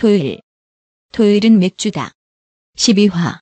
[0.00, 0.40] 토요일.
[1.12, 2.12] 토요일은 맥주다.
[2.74, 3.40] 12화.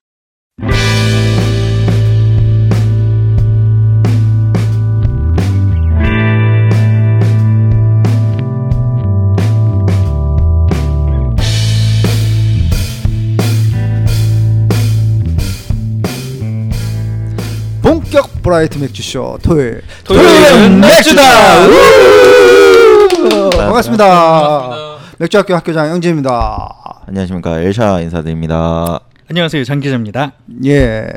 [17.81, 21.67] 본격 브라이트 맥주쇼 토요일 토요일은 맥주다!
[21.69, 23.51] 우!
[23.51, 24.98] 반갑습니다.
[25.19, 27.03] 맥주학교 학교장 영재입니다.
[27.07, 29.01] 안녕하십니까 엘샤 인사드립니다.
[29.31, 30.33] 안녕하세요 장 기자입니다.
[30.67, 31.09] 예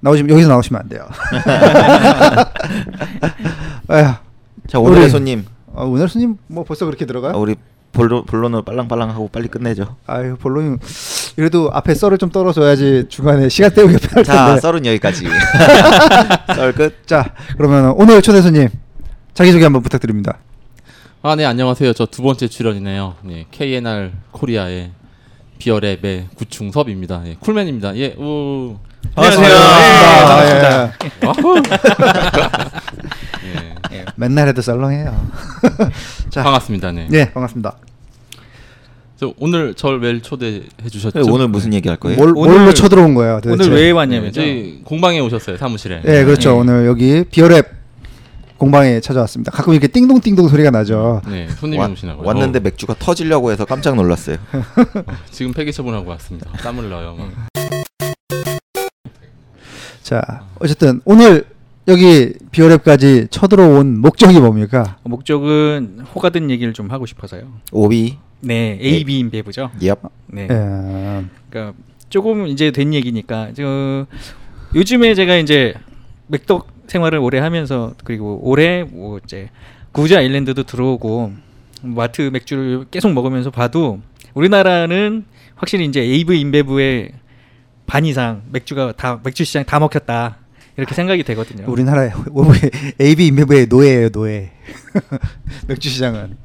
[0.00, 1.06] 나오시면 여기서 나오시면 안 돼요.
[4.68, 5.44] 자 오늘의 우리- 손님
[5.74, 7.32] 아, 오늘 스님 뭐 벌써 그렇게 들어가요?
[7.32, 7.56] 아, 우리
[7.92, 9.96] 본론 본론을 빨랑빨랑 하고 빨리 끝내죠.
[10.06, 10.76] 아유 본론이
[11.36, 14.60] 그래도 앞에 썰을 좀 떨어줘야지 중간에 시간 때우기 편할 자 텐데.
[14.60, 15.24] 썰은 여기까지.
[16.54, 17.06] 썰 끝.
[17.06, 18.68] 자 그러면 오늘 초대 손님
[19.32, 20.36] 자기 소개 한번 부탁드립니다.
[21.22, 21.92] 아, 네, 안녕하세요.
[21.94, 23.16] 저 두 번째 출연이네요.
[23.22, 24.92] 네, KNR 코리아의
[25.58, 27.22] 비어랩의 구충섭입니다.
[27.26, 27.96] 예, 쿨맨입니다.
[27.96, 28.76] 예, 우.
[29.14, 29.54] 안녕하세요.
[30.24, 30.86] 반갑습니다.
[30.86, 30.92] 네,
[31.22, 31.26] 예.
[31.26, 31.56] 와후.
[33.92, 35.28] 예, 맨날 해도 썰렁해요.
[36.30, 36.92] 자, 반갑습니다.
[36.92, 37.08] 네.
[37.12, 37.76] 예 반갑습니다.
[39.16, 41.20] 저 오늘 절왜 초대해 주셨죠?
[41.22, 42.16] 네, 오늘 무슨 얘기 할 거예요?
[42.16, 43.40] 뭘, 오늘- 뭘로 쳐들어온 거예요?
[43.42, 43.64] 도대체?
[43.68, 44.30] 오늘 왜 네, 왔냐면요.
[44.32, 45.56] 저희 공방에 오셨어요.
[45.56, 46.02] 사무실에.
[46.06, 46.50] 예, 그렇죠.
[46.50, 46.54] 예.
[46.54, 47.66] 오늘 여기 비어랩
[48.58, 49.52] 공방에 찾아왔습니다.
[49.52, 51.22] 가끔 이렇게 띵동띵동 소리가 나죠.
[51.28, 52.26] 네, 손님이 와- 오시나고요.
[52.26, 54.36] 왔는데 어, 맥주가 터지려고 해서 깜짝 놀랐어요.
[54.52, 56.50] 어, 지금 폐기 처분하고 왔습니다.
[56.52, 57.14] 땀을 넣어요.
[57.16, 57.30] 막.
[60.02, 61.44] 자, 어쨌든 오늘
[61.86, 64.96] 여기 비어랩까지 쳐들어온 목적이 뭡니까?
[65.04, 67.44] 목적은 호가든 얘기를 좀 하고 싶어서요.
[67.72, 68.18] 오비.
[68.40, 69.70] 네, AB InBev죠.
[69.80, 69.98] 얍.
[70.26, 71.76] 네, 예, 그러니까
[72.08, 74.06] 조금 이제 된 얘기니까 저
[74.74, 75.74] 요즘에 제가 이제
[76.26, 79.50] 맥덕 생활을 오래 하면서 그리고 올해 뭐 이제
[79.92, 81.32] 구즈 아일랜드도 들어오고
[81.82, 84.00] 마트 맥주를 계속 먹으면서 봐도
[84.34, 87.12] 우리나라는 확실히 이제 AV 인배부의
[87.86, 90.38] 반 이상 맥주가 다 맥주 시장 다 먹혔다
[90.76, 91.64] 이렇게 생각이 되거든요.
[91.70, 92.12] 우리나라의
[93.00, 94.52] AB 인베부의 노예예요, 노예.
[95.66, 96.36] 맥주 시장은.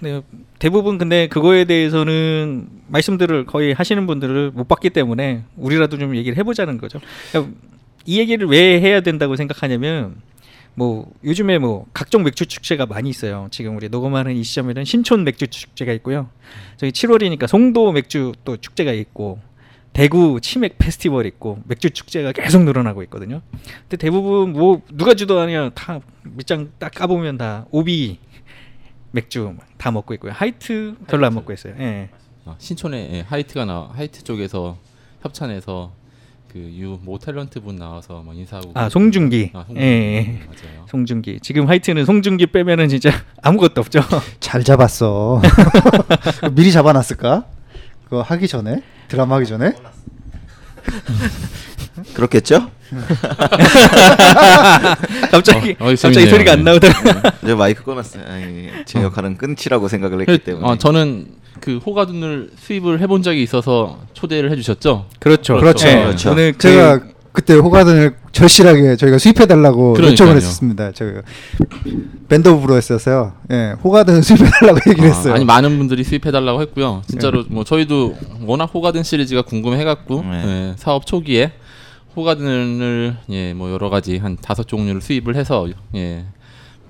[0.00, 0.20] 네,
[0.58, 6.76] 대부분 근데 그거에 대해서는 말씀들을 거의 하시는 분들을 못 봤기 때문에 우리라도 좀 얘기를 해보자는
[6.76, 7.00] 거죠.
[7.30, 7.54] 그러니까
[8.06, 10.22] 이 얘기를 왜 해야 된다고 생각하냐면
[10.74, 13.48] 뭐 요즘에 뭐 각종 맥주 축제가 많이 있어요.
[13.50, 16.28] 지금 우리 녹음하는 이 시점에는 신촌 맥주 축제가 있고요.
[16.76, 19.40] 저기 7월이니까 송도 맥주 또 축제가 있고
[19.92, 23.40] 대구 치맥 페스티벌 있고 맥주 축제가 계속 늘어나고 있거든요.
[23.82, 28.18] 근데 대부분 뭐 누가 주도하냐 다 밑장 딱 까보면 다 오비
[29.12, 30.32] 맥주 다 먹고 있고요.
[30.32, 31.74] 하이트 별로 안 먹고 있어요.
[31.78, 32.10] 예.
[32.44, 34.76] 아, 신촌에 예, 하이트가 나 하이트 쪽에서
[35.22, 35.92] 협찬해서
[36.56, 39.50] 그 유 모 탤런트 분 나와서 뭐 인사하고 아 송중기.
[39.52, 40.40] 아, 예, 예.
[40.46, 40.86] 맞아요.
[40.88, 41.40] 송중기.
[41.42, 43.10] 지금 하이트는 송중기 빼면은 진짜
[43.42, 44.00] 아무것도 없죠.
[44.40, 45.42] 잘 잡았어.
[46.56, 47.44] 미리 잡아놨을까?
[48.04, 48.82] 그거 하기 전에?
[49.08, 49.74] 드라마 하기 전에?
[52.14, 52.70] 그렇겠죠?
[55.30, 56.26] 갑자기 어, 어, 갑자기.
[56.26, 56.64] 소리가 안 네.
[56.70, 56.94] 나오더라.
[57.42, 58.24] 이제 마이크 꺼놨어요.
[58.28, 60.66] 아이, 제 역할은 끝이라고 생각을 했기 때문에.
[60.66, 61.26] 어, 저는
[61.60, 65.06] 그 호가든을 수입을 해본 적이 있어서 초대를 해주셨죠.
[65.18, 65.56] 그렇죠.
[65.56, 65.88] 그렇죠.
[65.88, 65.96] 예.
[66.04, 66.30] 그렇죠.
[66.32, 67.00] 오늘 그 제가
[67.32, 70.12] 그때 호가든을 절실하게 저희가 수입해달라고 그러니까요.
[70.12, 70.92] 요청을 했었습니다.
[70.92, 71.20] 저희가
[72.28, 73.32] Band of Brewers여서요.
[73.52, 75.34] 예, 호가든 수입해달라고 얘기를 했어요.
[75.34, 77.02] 아, 니 많은 분들이 수입해달라고 했고요.
[77.08, 78.16] 진짜로 뭐 저희도
[78.46, 80.42] 워낙 호가든 시리즈가 궁금해갖고 네.
[80.46, 81.52] 예, 사업 초기에
[82.16, 86.24] 호가든을 예, 뭐 여러 가지 한 다섯 종류를 수입을 해서 예,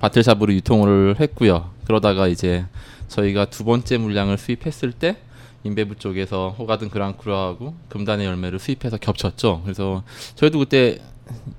[0.01, 1.71] 바틀샵으로 유통을 했고요.
[1.87, 2.65] 그러다가 이제
[3.09, 5.17] 저희가 두 번째 물량을 수입했을 때
[5.65, 9.63] 인베부 쪽에서 호가든 그랑크루하고 금단의 열매를 수입해서 겹쳤죠.
[9.65, 10.03] 그래서
[10.37, 10.99] 저희도 그때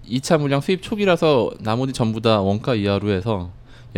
[0.10, 3.52] 2차 물량 수입 초기라서 나머지 전부 다 원가 이하로 해서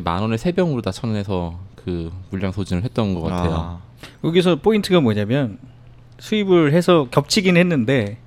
[0.03, 3.53] 만 원에 세 병으로 다 쳐내서 그 물량 소진을 했던 것 같아요.
[3.53, 3.81] 아,
[4.23, 5.59] 여기서 포인트가 뭐냐면
[6.19, 8.17] 수입을 해서 겹치긴 했는데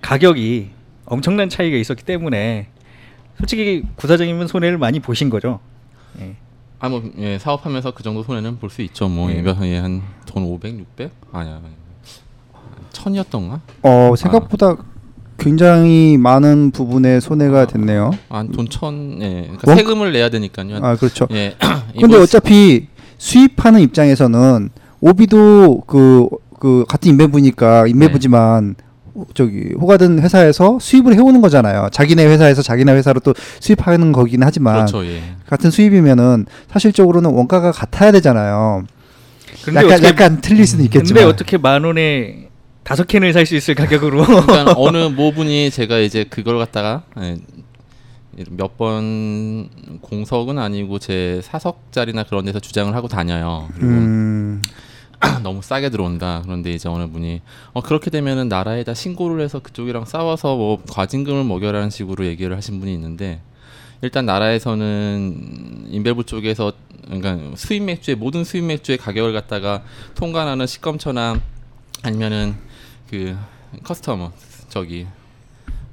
[0.00, 0.70] 가격이
[1.06, 2.68] 엄청난 차이가 있었기 때문에
[3.38, 5.60] 솔직히 구사장님은 손해를 많이 보신 거죠.
[6.20, 6.34] 예.
[6.80, 9.08] 아, 뭐, 예, 사업하면서 그 정도 손해는 볼 수 있죠.
[9.08, 9.42] 뭐, 예.
[9.62, 9.78] 예.
[9.78, 11.10] 한 돈 500, 600?
[11.32, 11.60] 아니야.
[12.92, 13.60] 천이었던가?
[13.82, 14.76] 어, 생각보다
[15.38, 18.10] 굉장히 많은 부분에 손해가 됐네요.
[18.28, 19.42] 아, 돈 천, 예.
[19.42, 20.76] 그러니까 원- 세금을 내야 되니까요.
[20.82, 21.26] 아, 그렇죠.
[21.30, 21.54] 예.
[21.98, 22.88] 근데 인보이스- 어차피
[23.18, 24.70] 수입하는 입장에서는
[25.00, 28.74] 오비도 그, 그 같은 인베부니까 인베부지만
[29.34, 31.88] 저기 호가든 회사에서 수입을 해오는 거잖아요.
[31.92, 35.22] 자기네 회사에서 자기네 회사로 또 수입하는 거긴 하지만 그렇죠, 예.
[35.48, 38.84] 같은 수입이면은 사실적으로는 원가가 같아야 되잖아요.
[39.64, 41.22] 근데 약간 어떻게- 약간 틀릴 수는 있겠지만.
[41.22, 42.48] 근데 어떻게 만 원에
[42.84, 44.24] 다섯 캔을 살 수 있을 가격으로?
[44.24, 47.36] 그러니까 어느 모분이 제가 이제 그걸 갖다가 예,
[48.50, 49.68] 몇번
[50.00, 53.68] 공석은 아니고 제 사석자리나 그런 데서 주장을 하고 다녀요.
[53.74, 54.62] 그리고 음,
[55.42, 56.42] 너무 싸게 들어온다.
[56.44, 57.40] 그런데 이제 어느 분이
[57.72, 62.92] 어 그렇게 되면은 나라에다 신고를 해서 그쪽이랑 싸워서 뭐 과징금을 먹여라는 식으로 얘기를 하신 분이
[62.94, 63.40] 있는데
[64.00, 66.72] 일단 나라에서는 인벨부 쪽에서
[67.06, 69.82] 그러니까 수입 맥주의 모든 수입 맥주의 가격을 갖다가
[70.14, 71.40] 통관하는 시검처나
[72.02, 72.54] 아니면은
[73.10, 73.36] 그
[73.82, 74.32] 커스터머
[74.68, 75.06] 저기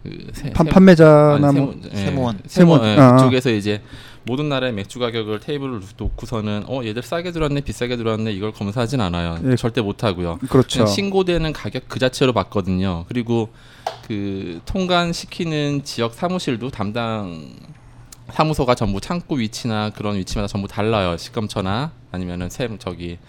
[0.03, 1.95] 그 세- 판, 판매자나 아니, 뭐 세무- 예.
[1.97, 2.83] 세무원 세무원.
[2.85, 3.15] 예, 아.
[3.15, 3.81] 그쪽에서 이제
[4.25, 9.37] 모든 나라의 맥주 가격을 테이블을 놓고서는 어 얘들 싸게 들어왔네 비싸게 들어왔네 이걸 검사하진 않아요
[9.45, 9.55] 예.
[9.55, 10.85] 절대 못 하고요 그렇죠.
[10.85, 13.49] 신고되는 가격 그 자체로 받거든요 그리고
[14.07, 17.53] 그 통관 시키는 지역 사무실도 담당
[18.33, 23.19] 사무소가 전부 창구 위치나 그런 위치마다 전부 달라요 시검처나 아니면은 세 저기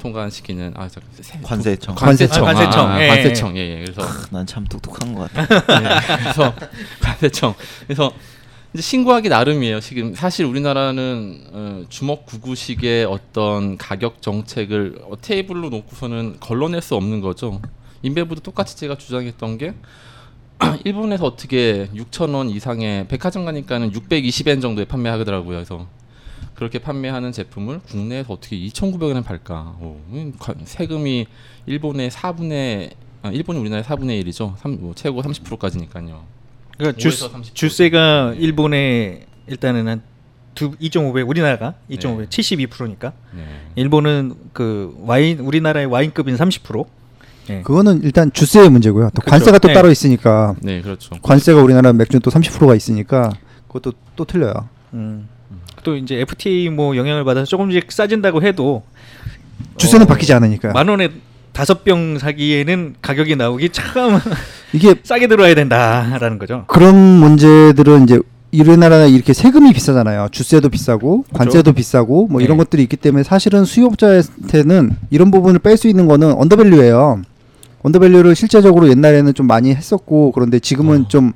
[0.00, 1.94] 통관시키는 아 저, 세- 관세청.
[1.94, 2.86] 관세청 아, 관세청.
[2.88, 3.08] 아, 아, 예.
[3.08, 3.84] 관세청 예, 예.
[3.84, 4.00] 그래서
[4.30, 5.78] 난 참 똑똑한 것 같아.
[5.78, 6.54] 네, 그래서
[7.02, 7.54] 관세청
[7.86, 8.10] 그래서
[8.72, 9.80] 이제 신고하기 나름이에요.
[9.80, 17.20] 지금 사실 우리나라는 어, 주먹 구구식의 어떤 가격 정책을 어, 테이블로 놓고서는 걸러낼 수 없는
[17.20, 17.60] 거죠.
[18.02, 19.74] 인베부도 똑같이 제가 주장했던 게
[20.84, 25.56] 일본에서 어떻게 6천 원 이상의 백화점 가니까는 620엔 정도에 판매하더라고요.
[25.56, 25.88] 그래서
[26.54, 29.78] 그렇게 판매하는 제품을 국내에서 어떻게 2,900원에 팔까?
[29.80, 29.98] 오,
[30.64, 31.26] 세금이
[31.66, 32.92] 일본의 4분의
[33.22, 34.54] 아, 일본이 우리나라의 4분의 1이죠.
[34.78, 36.39] 뭐 최고 30%까지니까요.
[36.80, 37.54] 그러니까 5에서 주, 30%.
[37.54, 40.00] 주세가 일본에 일단은
[40.54, 42.66] 한2.5배 우리나라가 2.5배 네.
[42.66, 43.44] 72%니까 네.
[43.76, 46.86] 일본은 그 와인 우리나라의 와인급인 30%.
[47.50, 47.62] 예.
[47.62, 49.10] 그거는 일단 주세의 문제고요.
[49.14, 49.30] 또 그렇죠.
[49.30, 49.74] 관세가 또 네.
[49.74, 51.16] 따로 있으니까 네, 그렇죠.
[51.20, 53.32] 관세가 우리나라 맥주는 또 30%가 있으니까
[53.66, 54.68] 그것도 또 틀려요.
[54.94, 55.28] 음.
[55.82, 58.82] 또 이제 FTA 뭐 영향을 받아서 조금씩 싸진다고 해도
[59.76, 60.72] 주세는 어, 바뀌지 않으니까.
[60.72, 61.10] 만 원에
[61.52, 64.20] 다섯 병 사기에는 가격이 나오기 참
[64.72, 66.64] 이게 싸게 들어와야 된다라는 거죠.
[66.66, 68.18] 그런 문제들은 이제
[68.52, 70.28] 우리나라가 이렇게 세금이 비싸잖아요.
[70.32, 72.64] 주세도 비싸고 관세도 비싸고 뭐 이런 네.
[72.64, 77.22] 것들이 있기 때문에 사실은 수요업자한테는 이런 부분을 뺄 수 있는 거는 언더밸류예요.
[77.82, 81.08] 언더밸류를 실제적으로 옛날에는 좀 많이 했었고 그런데 지금은 어.
[81.08, 81.32] 좀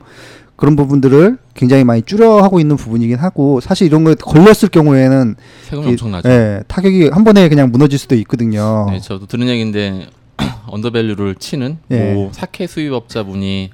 [0.57, 5.37] 그런 부분들을 굉장히 많이 줄여 하고 있는 부분이긴 하고 사실 이런 거에 걸렸을 경우에는
[5.69, 6.29] 세금이 이- 엄청나죠.
[6.29, 8.87] 예, 타격이 한 번에 그냥 무너질 수도 있거든요.
[8.91, 10.07] 네, 저도 들은 얘기인데
[10.69, 12.15] 언더밸류를 치는 예.
[12.15, 13.71] 모 사케 수입업자분이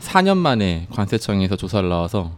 [0.00, 2.32] 4년 만에 관세청에서 조사를 나와서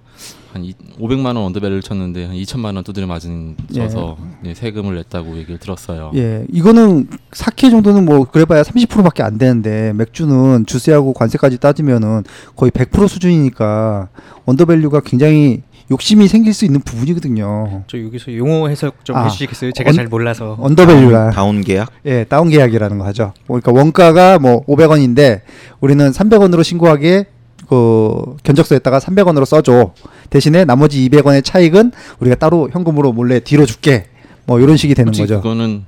[0.53, 5.37] 한 이, 500만 원 언더밸류를 쳤는데 한 2천만 원 두드려 맞은 져서 네, 세금을 냈다고
[5.37, 6.13] 얘기를 들었어요.
[6.15, 12.25] 예, 이거는 사케 정도는 뭐 그래봐야 30%밖에 안 되는데 맥주는 주세하고 관세까지 따지면은
[12.55, 14.09] 거의 100% 수준이니까
[14.47, 17.85] undervalue가 굉장히 욕심이 생길 수 있는 부분이거든요.
[17.87, 19.73] 저 여기서 용어 해석 좀 아, 해주시겠어요?
[19.73, 20.57] 제가 언- 잘 몰라서.
[20.61, 21.91] undervalue가 다운 계약?
[22.07, 23.33] 예, 다운 계약이라는 거 하죠.
[23.47, 25.43] 그러니까 원가가 뭐 500원인데
[25.81, 27.27] 우리는 300원으로 신고하기에
[27.69, 29.93] 그 견적서에다가 300원으로 써줘.
[30.31, 34.07] 대신에 나머지 200원의 차익은 우리가 따로 현금으로 몰래 뒤로 줄게.
[34.45, 35.37] 뭐 이런 식이 되는 거죠.
[35.41, 35.85] 그거는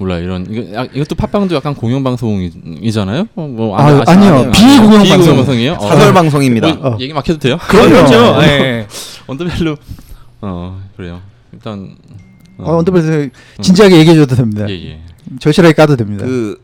[0.00, 3.26] 몰라 이런 이거 야, 이것도 팟빵도 약간 공영 방송이잖아요.
[3.36, 4.50] 어, 뭐 아, 아시- 아니요.
[4.50, 5.04] 비공영 방송.
[5.18, 5.72] 비공영 방송이에요.
[5.74, 5.88] 어.
[5.88, 6.74] 사설 방송입니다.
[6.74, 6.96] 뭐, 어.
[6.98, 7.58] 얘기 막 해도 돼요?
[7.68, 8.14] 그렇죠.
[8.42, 8.86] 예.
[9.26, 9.76] undervalue
[10.40, 11.20] 어 그래요.
[11.52, 11.94] 일단
[12.56, 13.28] 어, undervalue
[13.60, 14.66] 진지하게 얘기해 줘도 됩니다.
[14.70, 15.00] 예 예.
[15.38, 16.24] 절실하게 까도 됩니다.
[16.24, 16.58] 그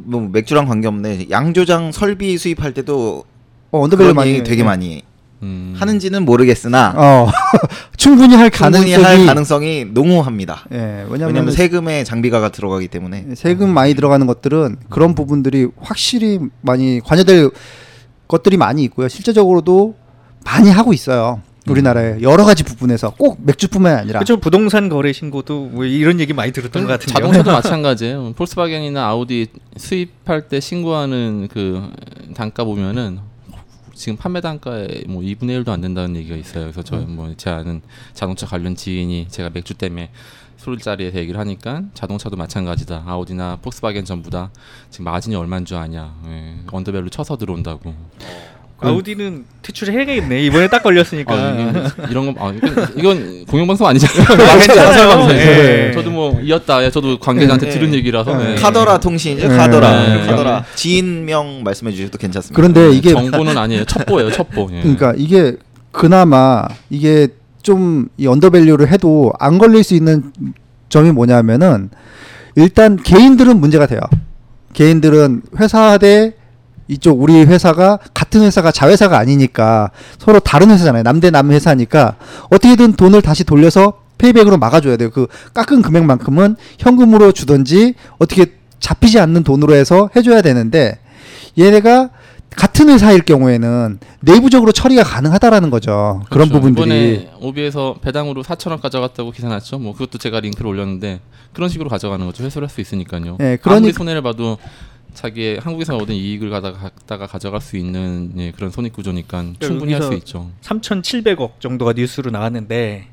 [0.00, 1.26] 뭐 맥주랑 관계없네.
[1.28, 3.24] 양조장 설비 수입할 때도
[3.72, 5.02] 어, 그런 많이 되게 많이
[5.42, 5.74] 음.
[5.76, 7.30] 하는지는 모르겠으나 어
[7.96, 10.64] 충분히 할 충분히 가능성이 할 가능성이 농후합니다.
[10.72, 10.76] 예
[11.08, 17.50] 왜냐하면 왜냐하면 세금에 장비가가 들어가기 때문에 세금 많이 들어가는 것들은 그런 부분들이 확실히 많이 관여될
[18.26, 19.08] 것들이 많이 있고요.
[19.08, 19.94] 실제적으로도
[20.44, 21.40] 많이 하고 있어요.
[21.68, 24.38] 우리나라에 여러 가지 부분에서 꼭 맥주뿐만 아니라 그렇죠.
[24.38, 27.14] 부동산 거래 신고도 뭐 이런 얘기 많이 들었던 것 같은데요.
[27.14, 28.32] 자동차도 마찬가지예요.
[28.36, 31.90] 폴스바겐이나 아우디 수입할 때 신고하는 그
[32.34, 33.18] 단가 보면은
[33.98, 36.62] 지금 판매 단가의 뭐 2분의 1도 안 된다는 얘기가 있어요.
[36.70, 37.82] 그래서 저뭐제 아는
[38.14, 40.10] 자동차 관련 지인이 제가 맥주 때문에
[40.56, 43.02] 술자리에서 얘기를 하니까 자동차도 마찬가지다.
[43.06, 44.50] 아우디나 폭스바겐 전부 다
[44.90, 46.14] 지금 마진이 얼마인 줄 아냐.
[46.26, 47.92] 예, 언더벨로 쳐서 들어온다고.
[48.80, 50.42] 아우디는 퇴출해야겠네.
[50.44, 51.34] 이번에 딱 걸렸으니까.
[51.34, 54.24] 아, 이게- 이런 거 아, 이건, 이건 공영방송 아니잖아요.
[54.66, 55.28] 사설 방송.
[55.28, 55.88] 네.
[55.88, 55.92] 예.
[55.92, 56.84] 저도 뭐 이었다.
[56.84, 57.70] 예, 저도 관계자한테 예.
[57.70, 58.52] 들은 얘기라서.
[58.52, 58.54] 예.
[58.54, 59.48] 카더라 통신이죠.
[59.48, 59.56] 네.
[59.56, 60.06] 카더라.
[60.06, 60.26] 네.
[60.26, 60.64] 카더라.
[60.76, 62.54] 지인명 말씀해 주셔도 괜찮습니다.
[62.56, 63.84] 그런데 이게 정보는 아니에요.
[63.84, 64.30] 첩보예요.
[64.32, 64.68] 첩보.
[64.72, 64.80] 예.
[64.82, 65.56] 그러니까 이게
[65.90, 67.28] 그나마 이게
[67.62, 70.32] 좀 이 언더밸류를 해도 안 걸릴 수 있는
[70.88, 71.90] 점이 뭐냐면은
[72.54, 74.00] 일단 개인들은 문제가 돼요.
[74.72, 76.34] 개인들은 회사 대
[76.88, 81.02] 이쪽 우리 회사가 같은 회사가 자회사가 아니니까 서로 다른 회사잖아요.
[81.02, 82.16] 남대 남 회사니까
[82.50, 85.10] 어떻게든 돈을 다시 돌려서 페이백으로 막아줘야 돼요.
[85.10, 88.46] 그 깎은 금액만큼은 현금으로 주던지 어떻게
[88.80, 90.98] 잡히지 않는 돈으로 해서 해줘야 되는데
[91.58, 92.10] 얘네가
[92.56, 96.22] 같은 회사일 경우에는 내부적으로 처리가 가능하다라는 거죠.
[96.30, 96.52] 그런 그렇죠.
[96.54, 99.78] 부분들이 이번에 오비에서 배당으로 4천 원 가져갔다고 기사 났죠.
[99.78, 101.20] 뭐 그것도 제가 링크를 올렸는데
[101.52, 102.42] 그런 식으로 가져가는 거죠.
[102.44, 103.36] 회수를 할 수 있으니까요.
[103.40, 104.56] 예, 그러니- 아무리 손해를 봐도
[105.14, 110.02] 자기의 한국에서 얻은 이익을 가다가 갖다가 가져갈 수 있는 예, 그런 손익 구조니까 충분히 할
[110.02, 110.50] 수 있죠.
[110.62, 113.06] 3,700억 정도가 뉴스로 나왔는데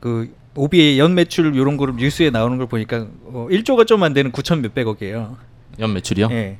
[0.00, 4.30] 그 오비의 연 매출 이런 거를 뉴스에 나오는 걸 보니까 어, 1조가 좀 안 되는
[4.32, 5.36] 9천 몇백억이에요.
[5.80, 6.28] 연 매출이요?
[6.30, 6.58] 예.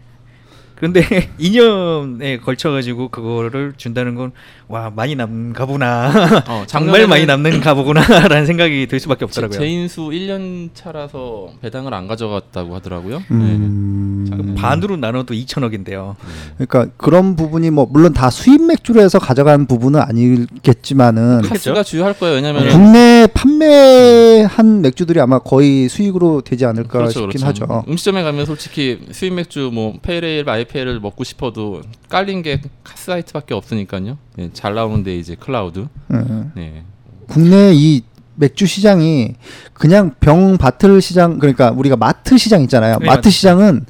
[0.76, 1.02] 그런데
[1.38, 4.33] 2년에 걸쳐 가지고 그거를 준다는 건
[4.66, 6.43] 와 많이 남가 보나.
[6.49, 9.59] 어, 정말 많이 남는가 보구나라는 생각이 들 수밖에 제, 없더라고요.
[9.59, 13.23] 제 인수 1년 차라서 배당을 안 가져갔다고 하더라고요.
[13.31, 16.16] 음, 그 반으로 나눠도 2천억인데요.
[16.57, 21.49] 그러니까 그런 부분이 뭐 물론 다 수입 맥주로 해서 가져간 부분은 아니겠지만은 네.
[21.49, 22.37] 카스가 주요할 거예요.
[22.37, 27.85] 왜냐면 국내 판매한 맥주들이 아마 거의 수익으로 되지 않을까 싶긴 하죠.
[27.87, 33.55] 음식점에 가면 솔직히 수입 맥주 뭐 pale ale, IPA를 먹고 싶어도 깔린 게 카스 하이트밖에
[33.54, 34.18] 없으니까요.
[34.38, 35.87] 예, 잘 나오는데 이제 클라우드.
[36.11, 36.52] 음.
[36.54, 36.85] 네.
[37.28, 38.02] 국내 이
[38.37, 39.35] 맥주 시장이
[39.73, 42.99] 그냥 병 bottle 시장 그러니까 우리가 마트 시장 있잖아요.
[42.99, 43.87] 네, 마트 마트 시장은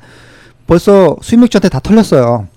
[0.67, 2.49] 벌써 수입 맥주한테 다 털렸어요.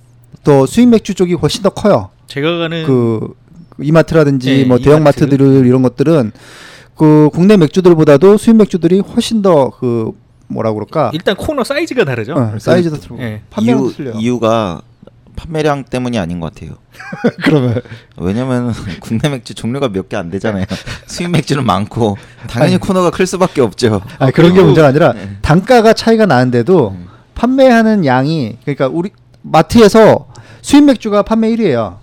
[0.43, 2.09] 또 수입 맥주 쪽이 훨씬 더 커요.
[2.27, 3.33] 제가 가는 그
[3.79, 5.23] 이마트라든지 네, 뭐 대형 이마트.
[5.23, 6.31] 마트들 이런 것들은
[6.95, 10.11] 그 국내 맥주들보다도 수입 맥주들이 훨씬 더 그
[10.47, 12.33] 뭐라 그럴까 일단 코너 사이즈가 다르죠.
[12.33, 13.41] 어, 사이즈도 틀리고 예.
[13.49, 14.11] 판매量이유, 틀려.
[14.11, 14.81] 이유가
[15.35, 16.77] 판매량 때문이 아닌 것 같아요.
[17.43, 17.81] 그러면
[18.17, 20.65] 왜냐면 국내 맥주 종류가 몇 개 안 되잖아요.
[21.05, 22.17] 수입 맥주는 많고
[22.49, 22.79] 당연히 아니.
[22.79, 24.01] 코너가 클 수밖에 없죠.
[24.19, 25.37] 아니, 그런 게 문제가 아니라 네.
[25.41, 27.07] 단가가 차이가 나는데도 음.
[27.35, 29.11] 판매하는 양이 그러니까 우리
[29.43, 30.27] 마트에서
[30.61, 31.97] 수입 맥주가 판매 1위예요.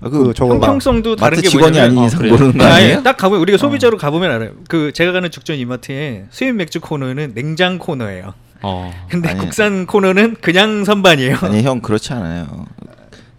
[0.00, 0.66] 아, 그 저거 봐.
[0.66, 2.32] 형평성도 다른 게 직원이 뭐냐면 아닌 어, 이상 그래요?
[2.34, 3.02] 모르는 거 아니, 아니에요?
[3.02, 4.50] 딱 가보면 우리가 소비자로 가보면 알아요.
[4.68, 8.34] 그 제가 가는 죽전 이마트에 수입 맥주 코너는 냉장 코너예요.
[8.62, 8.92] 어.
[9.08, 9.40] 근데 아니.
[9.40, 11.36] 국산 코너는 그냥 선반이에요.
[11.42, 12.66] 아니 형 그렇지 않아요.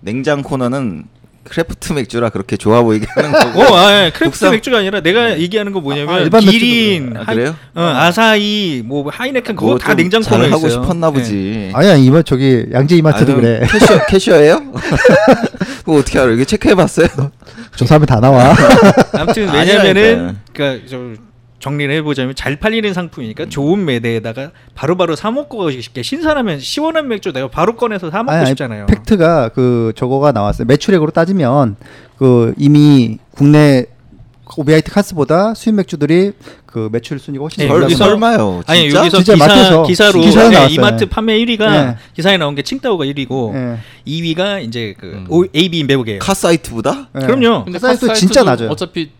[0.01, 1.05] 냉장 코너는
[1.49, 3.61] craft 맥주라 그렇게 좋아 보이게 하는 거고.
[3.61, 4.11] 어, 아, 예.
[4.11, 7.55] craft 국산- 맥주가 아니라 내가 얘기하는 거 뭐냐면 아, 일반 기린, 아, 그래요?
[7.75, 10.83] 어, 아사히, 뭐 하이네켄 그거 다좀 냉장 코너에 잘하고 있어요.
[10.83, 11.11] 싶었나 예.
[11.11, 11.71] 보지.
[11.73, 13.67] 아니 아니 이번 저기 양재 이마트도 아유, 그래.
[13.71, 14.71] cashier cashier예요?
[15.85, 16.31] 그거 어떻게 알아?
[16.33, 17.07] 이게 체크해봤어요?
[17.75, 18.53] 조사하면 다 나와.
[19.13, 19.49] 아무튼.
[19.51, 20.97] 왜냐면은 그러니까 저
[21.59, 27.49] 정리를 해보자면 잘 팔리는 상품이니까 좋은 매대에다가 바로바로 사 먹고 싶게 신선하면 시원한 맥주 내가
[27.49, 28.85] 바로 꺼내서 사 먹고 아니, 싶잖아요.
[28.87, 30.65] fact가 그 저거가 나왔어요.
[30.67, 31.75] 매출액으로 따지면
[32.17, 33.85] 그 이미 국내
[34.57, 36.31] 오비 하이트 카스보다 수입 맥주들이
[36.65, 38.63] 그 매출 순위가 훨씬 설, 여기서- 올라가고 설마요?
[38.65, 38.99] 아니 진짜?
[38.99, 40.73] 여기서 진짜 기사 마트에서 기사로 기사에 네, 나왔어요.
[40.75, 41.95] 이마트 판매 1위가 네.
[42.15, 43.77] 기사에 나온 게 칭따오가 1위고 예.
[44.07, 45.25] 2위가 이제 그 음.
[45.29, 46.19] 오- AB 인베브 거예요.
[46.19, 47.09] 카스 하이트보다?
[47.15, 47.25] 예.
[47.25, 47.65] 그럼요.
[47.65, 48.69] 근데 하이트 카스 하이트도 진짜 낮아요.
[48.69, 49.11] 어차피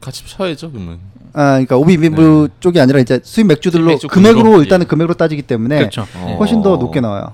[0.00, 0.98] 같이 쳐야죠, 그러면.
[1.40, 4.62] 아, 그러니까 오비비브 쪽이 아니라 이제 수입 맥주들로 수입 맥주 금액으로 금으로?
[4.62, 4.88] 일단은 예.
[4.88, 6.04] 금액으로 따지기 때문에 그렇죠.
[6.16, 6.36] 어.
[6.40, 7.32] 훨씬 더 높게 나와요.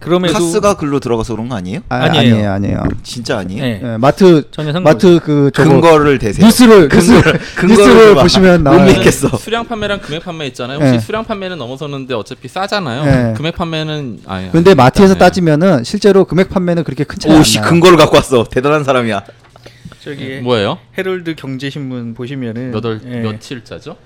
[0.00, 1.80] 그럼에도 카스가 글로 들어가서 그런 거 아니에요?
[1.88, 2.20] 아, 아니에요.
[2.34, 2.82] 아니에요, 아니에요.
[3.04, 3.62] 진짜 아니에요?
[3.62, 3.80] 네.
[3.82, 6.44] 예, 마트 전혀 상관 마트 그 저거 근거를 대세요.
[6.46, 7.12] 뉴스를 뉴스,
[7.56, 8.22] 근거를 뉴스를 봐.
[8.22, 8.86] 보시면 못 나와요.
[8.92, 9.36] 믿겠어.
[9.36, 10.78] 수량 판매랑 금액 판매 있잖아요.
[10.78, 10.98] 혹시 네.
[11.00, 13.04] 수량 판매는 넘어서는데 어차피 싸잖아요.
[13.04, 13.34] 네.
[13.36, 14.48] 금액 판매는 아예.
[14.52, 15.18] 근데 마트에서 네.
[15.18, 17.68] 따지면은 실제로 금액 판매는 그렇게 큰 차이 안 오씨 나요.
[17.68, 18.44] 근거를 갖고 왔어.
[18.44, 19.22] 대단한 사람이야.
[20.02, 20.78] 저기 뭐예요?
[20.96, 23.96] 헤럴드 경제신문 보시면은 몇월 예, 며칠자죠?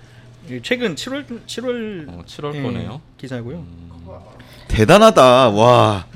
[0.62, 3.00] 최근 7월 7월 어, 7월 예, 거네요.
[3.18, 3.64] 기사고요.
[4.68, 5.50] 대단하다.
[5.50, 6.06] 와.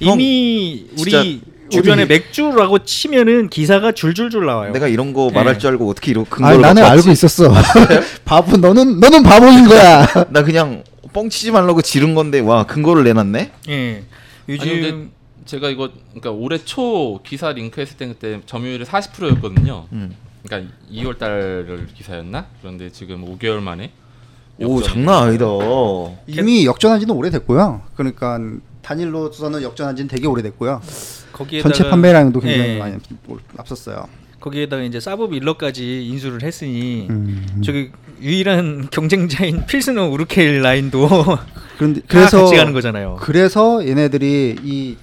[0.00, 4.72] 형, 이미 우리 주변에 맥주라고 치면은 기사가 줄줄줄 나와요.
[4.72, 5.34] 내가 이런 거 네.
[5.34, 7.10] 말할 줄 알고 어떻게 이런 아니 근거를 나는 갖고 알고?
[7.10, 7.52] 있었어.
[8.24, 10.06] 바보 너는 너는 바보인 거야.
[10.30, 10.82] 나 그냥
[11.12, 13.52] 뻥치지 말라고 지른 건데 와 근거를 내놨네.
[13.68, 14.02] 예.
[14.48, 15.08] 요즘 아니, 근데
[15.48, 19.86] 제가 이거 그러니까 올해 초 기사 링크했을 때 그때 점유율이 40%였거든요.
[19.92, 20.14] 음.
[20.44, 22.46] 그러니까 2월 달 기사였나?
[22.60, 23.90] 그런데 지금 5개월 만에
[24.60, 25.46] 오 장난 아니다.
[26.26, 27.80] 이미 역전한 지는 오래됐고요.
[27.96, 28.38] 그러니까
[28.82, 30.82] 단일로서는 역전한 지는 되게 오래됐고요.
[31.32, 32.96] 거기에다가 전체 판매량도 굉장히 예, 많이
[33.56, 34.06] 앞섰어요.
[34.40, 37.62] 거기에다가 이제 사브 밀러까지 인수를 했으니 음.
[37.64, 37.90] 저기
[38.20, 41.08] 유일한 경쟁자인 필스너 우르케일 라인도
[41.78, 43.16] 그런데 그래서 같이 가는 거잖아요.
[43.20, 44.96] 그래서 얘네들이 이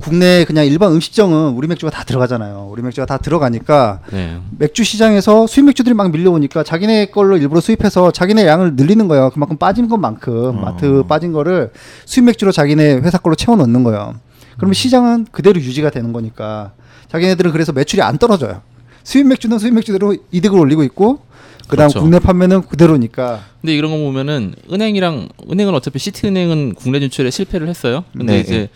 [0.00, 2.68] 국내 그냥 일반 음식점은 우리 맥주가 다 들어가잖아요.
[2.70, 4.38] 우리 맥주가 다 들어가니까 네.
[4.58, 9.30] 맥주 시장에서 수입 맥주들이 막 밀려오니까 자기네 걸로 일부러 수입해서 자기네 양을 늘리는 거예요.
[9.30, 10.52] 그만큼 빠진 것만큼 어.
[10.52, 11.70] 마트 빠진 거를
[12.06, 14.14] 수입 맥주로 자기네 회사 걸로 채워 넣는 거예요.
[14.56, 16.72] 그러면 시장은 그대로 유지가 되는 거니까
[17.08, 18.62] 자기네들은 그래서 매출이 안 떨어져요.
[19.04, 21.20] 수입 맥주는 수입 맥주대로 이득을 올리고 있고
[21.68, 22.00] 그다음 그렇죠.
[22.00, 28.04] 국내 판매는 그대로니까 근데 이런 거 보면은 은행이랑 은행은 어차피 시티은행은 국내 진출에 실패를 했어요.
[28.16, 28.68] 근데 네, 이제 네.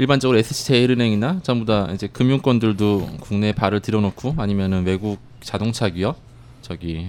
[0.00, 6.16] 일반적으로 SC제일은행이나 전부 다 이제 금융권들도 국내에 발을 들여놓고 아니면은 외국 자동차 기업
[6.62, 7.08] 저기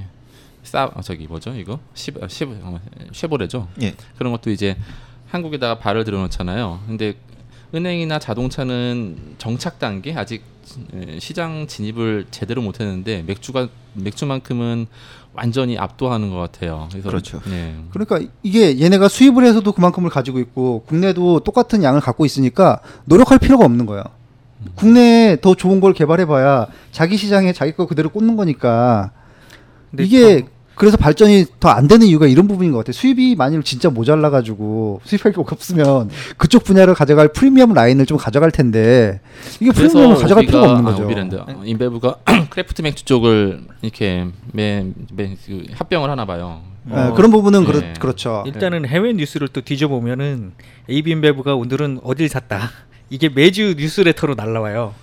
[0.62, 2.82] 싸 아, 저기 뭐죠 이거 시 아, 시 어,
[3.14, 3.70] 쉐보레죠.
[3.82, 3.96] 예.
[4.18, 4.76] 그런 것도 이제
[5.28, 6.84] 한국에다가 발을 들여놓잖아요.
[6.86, 7.14] 근데
[7.74, 10.44] 은행이나 자동차는 정착 단계 아직
[10.94, 14.88] 에, 시장 진입을 제대로 못했는데 맥주가 맥주만큼은
[15.34, 16.88] 완전히 압도하는 것 같아요.
[16.92, 17.42] 그래서 그렇죠.
[17.50, 17.76] 예.
[17.92, 23.66] 그러니까 이게 얘네가 수입을 해서도 그만큼을 가지고 있고 국내도 똑같은 양을 갖고 있으니까 노력할 필요가
[23.66, 24.04] 없는 거예요.
[24.76, 29.12] 국내에 더 좋은 걸 개발해봐야 자기 시장에 자기 거 그대로 꽂는 거니까
[29.98, 30.44] 이게
[30.82, 32.94] 그래서 발전이 더 안 되는 이유가 이런 부분인 것 같아요.
[32.94, 39.22] 수입이 만일 진짜 모자라가지고 수입할 게 없으면 그쪽 분야를 가져갈 프리미엄 라인을 좀 가져갈 텐데
[39.60, 41.06] 이게 그래서 프리미엄을 가져갈 필요가 없는 아, 거죠.
[41.06, 42.16] 오비랜드 어, 인베브가
[42.50, 46.62] craft 맥주 쪽을 이렇게 매, 매, 그 합병을 하나 봐요.
[46.90, 47.66] 예, 어, 그런 부분은 예.
[47.66, 48.44] 그렇, 그렇죠.
[48.48, 50.54] 일단은 해외 뉴스를 또 뒤져보면은
[50.90, 52.72] 에이비인베브가 오늘은 어딜 샀다.
[53.12, 54.96] 이게 매주 뉴스레터로 날라와요.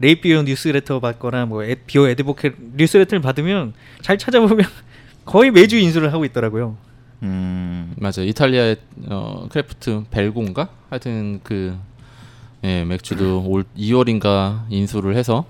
[0.00, 4.64] RateBeer 뉴스레터 받거나 뭐 에, Beer Advocate 뉴스레터를 받으면 잘 찾아보면
[5.28, 6.78] 거의 매주 인수를 하고 있더라고요.
[7.22, 7.94] 음.
[7.98, 8.24] 맞아요.
[8.26, 8.76] 이탈리아의
[9.10, 10.70] 어, craft 벨고인가?
[10.88, 11.76] 하여튼 그
[12.64, 15.44] 예, 맥주도 올 2월인가 인수를 해서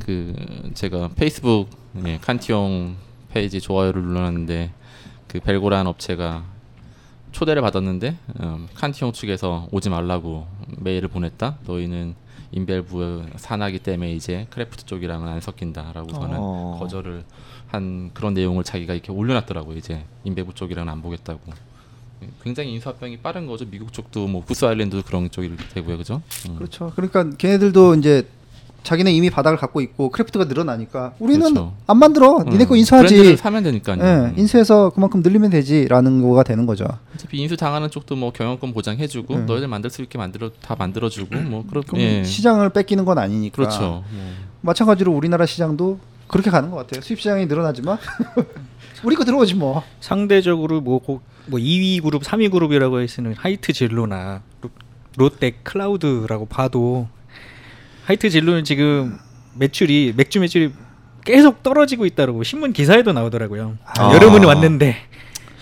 [0.00, 0.34] 그
[0.74, 1.68] 제가 페이스북
[2.04, 2.96] 예, 칸티용
[3.30, 4.72] 페이지 좋아요를 눌렀는데
[5.28, 6.42] 그 벨고라는 업체가
[7.30, 10.48] 초대를 받았는데 음, 칸티용 측에서 오지 말라고
[10.78, 11.58] 메일을 보냈다.
[11.64, 12.16] 너희는
[12.50, 16.76] 인베브 산하기 때문에 이제 craft 쪽이랑은 안 섞인다라고서는 어.
[16.80, 17.22] 거절을
[17.68, 19.76] 한 그런 내용을 자기가 이렇게 올려놨더라고요.
[19.76, 21.40] 이제 인베브 쪽이랑은 안 보겠다고.
[22.42, 23.66] 굉장히 인수합병이 빠른 거죠.
[23.68, 26.22] 미국 쪽도 뭐 구스 아일랜드도 그런 쪽이 되고요, 그죠?
[26.48, 26.56] 음.
[26.56, 26.92] 그렇죠.
[26.96, 28.26] 그러니까 걔네들도 이제
[28.84, 31.74] 자기네 이미 바닥을 갖고 있고 craft가 늘어나니까 우리는 그렇죠.
[31.88, 32.44] 안 만들어.
[32.46, 33.36] 니네 거 음, 인수하지.
[33.36, 33.98] 사면 되니까요.
[34.00, 34.34] 예, 음.
[34.38, 36.86] 인수해서 그만큼 늘리면 되지라는 거가 되는 거죠.
[37.12, 39.46] 어차피 인수 당하는 쪽도 뭐 경영권 보장해주고 음.
[39.46, 42.22] 너희들 만들 수 있게 만들어 다 만들어주고 뭐 그런 예.
[42.22, 43.56] 시장을 뺏기는 건 아니니까.
[43.56, 43.80] 그렇죠.
[43.80, 44.04] 뭐.
[44.60, 47.02] 마찬가지로 우리나라 시장도 그렇게 가는 것 같아요.
[47.02, 47.98] 수입 시장이 늘어나지만
[49.04, 49.82] 우리 거 들어오지 뭐.
[50.00, 54.70] 상대적으로 뭐, 고- 뭐 2위 그룹, 3위 그룹이라고 했으는 하이트 진로나 로-
[55.16, 57.08] 롯데 클라우드라고 봐도
[58.04, 59.18] 하이트 진로는 지금
[59.54, 60.72] 매출이 맥주 매출이
[61.24, 63.76] 계속 떨어지고 있다고 신문 기사에도 나오더라고요.
[63.84, 64.12] 아.
[64.14, 64.96] 여름은 왔는데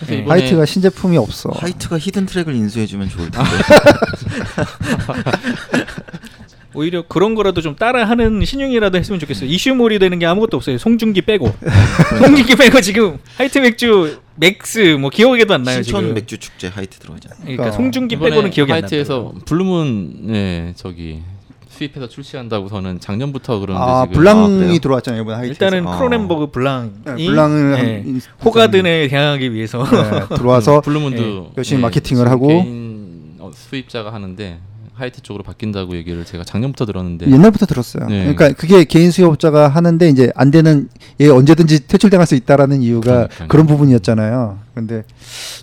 [0.07, 0.25] 네.
[0.27, 1.49] 하이트가 신제품이 없어.
[1.51, 3.49] 하이트가 히든 트랙을 인수해주면 좋을 텐데.
[6.75, 9.49] 오히려 그런 거라도 좀 따라하는 신용이라도 했으면 좋겠어요.
[9.49, 10.77] 이슈몰이 되는 게 아무것도 없어요.
[10.77, 11.51] 송중기 빼고
[12.19, 16.13] 송중기 빼고 지금 하이트 맥주 맥스 뭐 기억에도 안 나요 신촌 지금.
[16.15, 17.35] 맥주 축제 하이트 들어가잖아.
[17.41, 18.83] 그러니까 그러니까 송중기 빼고는 기억이 안 나요.
[18.83, 21.21] 하이트에서 블루문 예 저기
[21.69, 24.79] 수입해서 출시한다고서는 작년부터 그러는데 아 지금 블랑이 아?
[24.79, 25.49] 들어왔잖아요 이번 하이트.
[25.51, 25.97] 일단은 아.
[25.97, 31.81] 크로넨버그 블랑이 네, 블랑을 한 예, 인- 호가든에 대항하기 위해서 네, 들어와서 블루문도 예, 열심히
[31.81, 32.47] 마케팅을 지금 하고.
[32.47, 34.59] 개인 어, 수입자가 하는데
[34.95, 38.07] 하이트 쪽으로 바뀐다고 얘기를 제가 작년부터 들었는데 옛날부터 들었어요.
[38.07, 38.33] 네.
[38.33, 40.89] 그러니까 그게 개인 수입업자가 하는데 이제 안 되는
[41.21, 43.47] 얘 언제든지 퇴출당할 수 있다라는 이유가 그러니까요.
[43.49, 44.59] 그런 부분이었잖아요.
[44.73, 45.03] 근데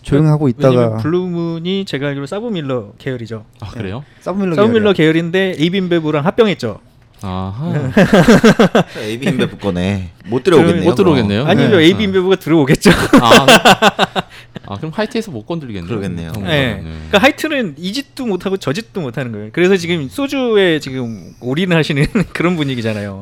[0.02, 3.44] 조용하고 있다가 블루문이 제가 알기로 사브밀러 계열이죠.
[3.60, 4.04] 아 그래요?
[4.20, 4.92] 사브밀러 사브밀러.
[4.92, 6.80] 계열인데 에이비 인베브랑 합병했죠.
[7.24, 7.92] 아하
[8.98, 10.10] 에이비 인베브 거네.
[10.26, 10.84] 못 들어오겠네요.
[10.84, 11.44] 못 들어오겠네요.
[11.46, 11.84] 아니면 네.
[11.84, 12.90] 에이비 인베브가 들어오겠죠.
[13.20, 13.46] 아,
[14.66, 15.88] 아 그럼 하이트에서 못 건들겠네요.
[15.88, 16.30] 그러겠네요.
[16.36, 16.80] 어, 네.
[16.82, 19.50] 그러니까 하이트는 이 짓도 못 하고 저 짓도 못 하는 거예요.
[19.52, 23.20] 그래서 지금 소주에 지금 올인하시는 그런 분위기잖아요.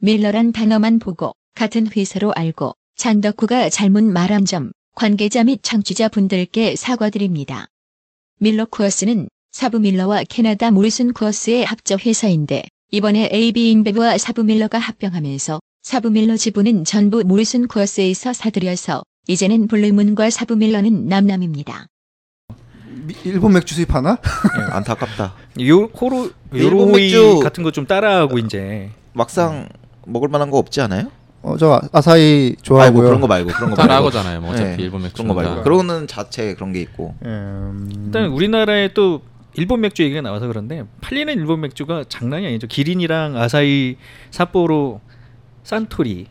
[0.00, 7.66] 밀러란 단어만 보고 같은 회사로 알고 장덕구가 잘못 말한 점 관계자 및 청취자 분들께 사과드립니다.
[8.38, 15.60] 밀러 쿠어스는 사부 밀러와 캐나다 모리슨 쿠어스의 합적 회사인데 이번에 AB 인베브와 사부 밀러가 합병하면서
[15.80, 21.86] 사부 밀러 지분은 전부 모리슨 쿠어스에서 사들여서 이제는 블루문과 사부 밀러는 남남입니다.
[23.06, 24.18] 미- 일본 맥주 수입하나?
[24.72, 25.34] 안타깝다.
[25.68, 29.68] 요 일본 요로이 맥주- 같은 거 좀 따라하고 이제 막상
[30.04, 31.12] 먹을 만한 거 없지 않아요?
[31.42, 33.04] 어, 저 아사히 좋아하고요.
[33.04, 33.82] 그런 거 말고 그런 거 말고.
[33.82, 34.40] 따라하거잖아요.
[34.40, 35.62] 뭐 어차피 네, 일본 맥주 그런 거 말고.
[35.62, 37.14] 그러고는 자체 그런 게 있고.
[37.24, 39.22] 음, 일단 우리나라에 또
[39.56, 42.66] 일본 맥주 얘기가 나와서 그런데 팔리는 일본 맥주가 장난이 아니죠.
[42.66, 43.96] 기린이랑 아사히,
[44.30, 45.00] 삿포로,
[45.62, 46.26] 산토리.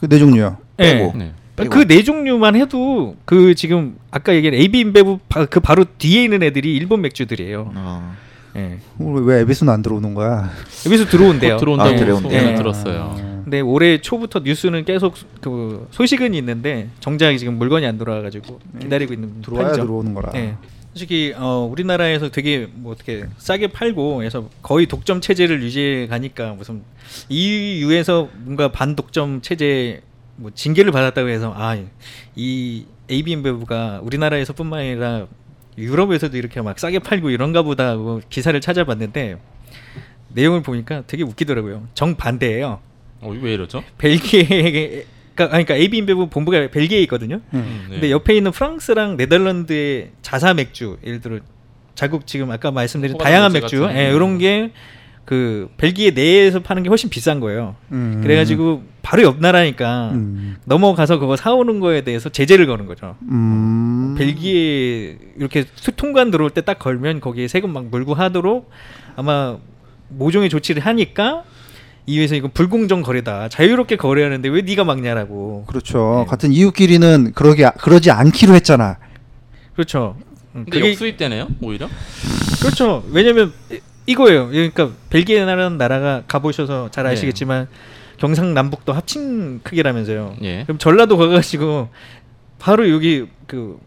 [0.00, 0.56] 그 네 종류요.
[0.76, 1.18] 빼고.
[1.18, 1.32] 네.
[1.56, 1.70] 빼고.
[1.70, 6.74] 그네 종류만 해도 그 지금 아까 얘기한 AB 인베브 바- 그 바로 뒤에 있는 애들이
[6.74, 7.72] 일본 맥주들이에요.
[7.74, 8.16] 어.
[8.56, 8.78] 예.
[8.98, 10.50] 왜, 왜 에비스는 안 들어오는 거야?
[10.86, 11.54] 여기서 들어온대요.
[11.56, 12.30] 곧 들어온다고 아, 들어온대요.
[12.30, 12.54] 소문을 네.
[12.56, 13.40] 들었어요.
[13.44, 19.42] 근데 올해 초부터 뉴스는 계속 그 소식은 있는데 정작 지금 물건이 안 들어와가지고 기다리고 있는
[19.42, 19.82] 들어와야 판이죠.
[19.82, 20.30] 들어오는 거라.
[20.32, 20.56] 네.
[20.92, 26.82] 솔직히 어, 우리나라에서 되게 뭐 어떻게 싸게 팔고 해서 거의 독점 체제를 유지해 가니까 무슨
[27.28, 30.02] EU에서 뭔가 반독점 체제
[30.36, 31.86] 뭐 징계를 받았다고 해서 아이
[33.10, 35.26] AB 인베브가 우리나라에서뿐만 아니라
[35.78, 39.38] 유럽에서도 이렇게 막 싸게 팔고 이런가 보다 하고 기사를 찾아봤는데
[40.28, 41.88] 내용을 보니까 되게 웃기더라고요.
[41.94, 42.80] 정 반대예요.
[43.20, 43.82] 어, 왜 이러죠?
[43.98, 47.40] 벨기에 그러니까 AB 인베브 본부가 벨기에에 있거든요.
[47.54, 47.84] 음.
[47.88, 47.94] 네.
[47.94, 51.38] 근데 옆에 있는 프랑스랑 네덜란드의 자사 맥주 예를 들어
[51.94, 53.96] 자국 지금 아까 말씀드린 다양한 맥주 같은.
[53.96, 54.70] 예, 이런 게
[55.26, 57.76] 그 벨기에 내에서 파는 게 훨씬 비싼 거예요.
[57.92, 58.18] 음.
[58.20, 60.56] 그래가지고 바로 옆 나라니까 음.
[60.64, 63.14] 넘어가서 그거 사오는 거에 대해서 제재를 거는 거죠.
[63.30, 64.16] 음.
[64.18, 68.68] 벨기에 이렇게 수- 통관 들어올 때 딱 걸면 거기에 세금 막 물고 하도록
[69.14, 69.56] 아마
[70.08, 71.44] 모종의 조치를 하니까
[72.06, 76.22] 이회에서 이거 불공정 거래다 자유롭게 거래하는데 왜 네가 막냐라고 그렇죠.
[76.24, 76.30] 네.
[76.30, 78.98] 같은 이웃끼리는 그러게 그러지 않기로 했잖아.
[79.74, 80.16] 그렇죠.
[80.54, 81.88] 음, 근데 그게 역수입되네요 오히려.
[82.60, 83.04] 그렇죠.
[83.12, 84.48] 왜냐면 이- 이거예요.
[84.48, 87.68] 그러니까 벨기에라는 나라가 가보셔서 잘 아시겠지만
[88.18, 90.36] 경상남북도 합친 크기라면서요.
[90.42, 90.64] 예.
[90.64, 91.88] 그럼 전라도 가가지고
[92.58, 93.78] 바로 여기 그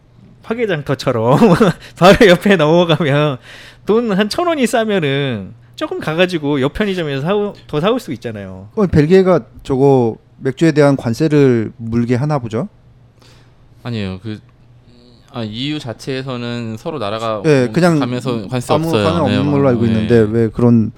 [0.43, 1.37] 화개장터처럼
[1.99, 3.37] 바로 옆에 넘어가면
[3.85, 8.69] 돈 한 천 원이 싸면은 조금 가가지고 옆 편의점에서 사오, 더 사올 수 있잖아요.
[8.73, 12.67] 그럼 벨기에가 저거 맥주에 대한 관세를 물게 하나 보죠.
[13.83, 14.19] 아니에요.
[14.21, 14.39] 그
[15.31, 19.03] 아, EU 자체에서는 서로 나라가 예, 그냥 가면서 관세 아무 없어요.
[19.03, 19.87] 관련 없는 네, 걸로 알고 예.
[19.87, 20.91] 있는데 왜 그런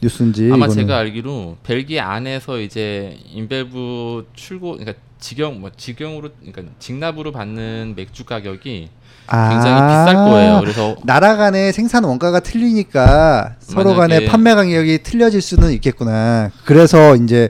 [0.00, 0.74] 뉴스인지 아마 이거는.
[0.74, 8.24] 제가 알기로 벨기에 안에서 이제 인벨브 출고 그러니까 직영 뭐 직영으로 그러니까 직납으로 받는 맥주
[8.24, 8.88] 가격이
[9.30, 10.60] 굉장히 아, 비쌀 거예요.
[10.60, 16.50] 그래서 나라 간의 생산 원가가 틀리니까 서로 간의 판매 가격이 틀려질 수는 있겠구나.
[16.64, 17.48] 그래서 이제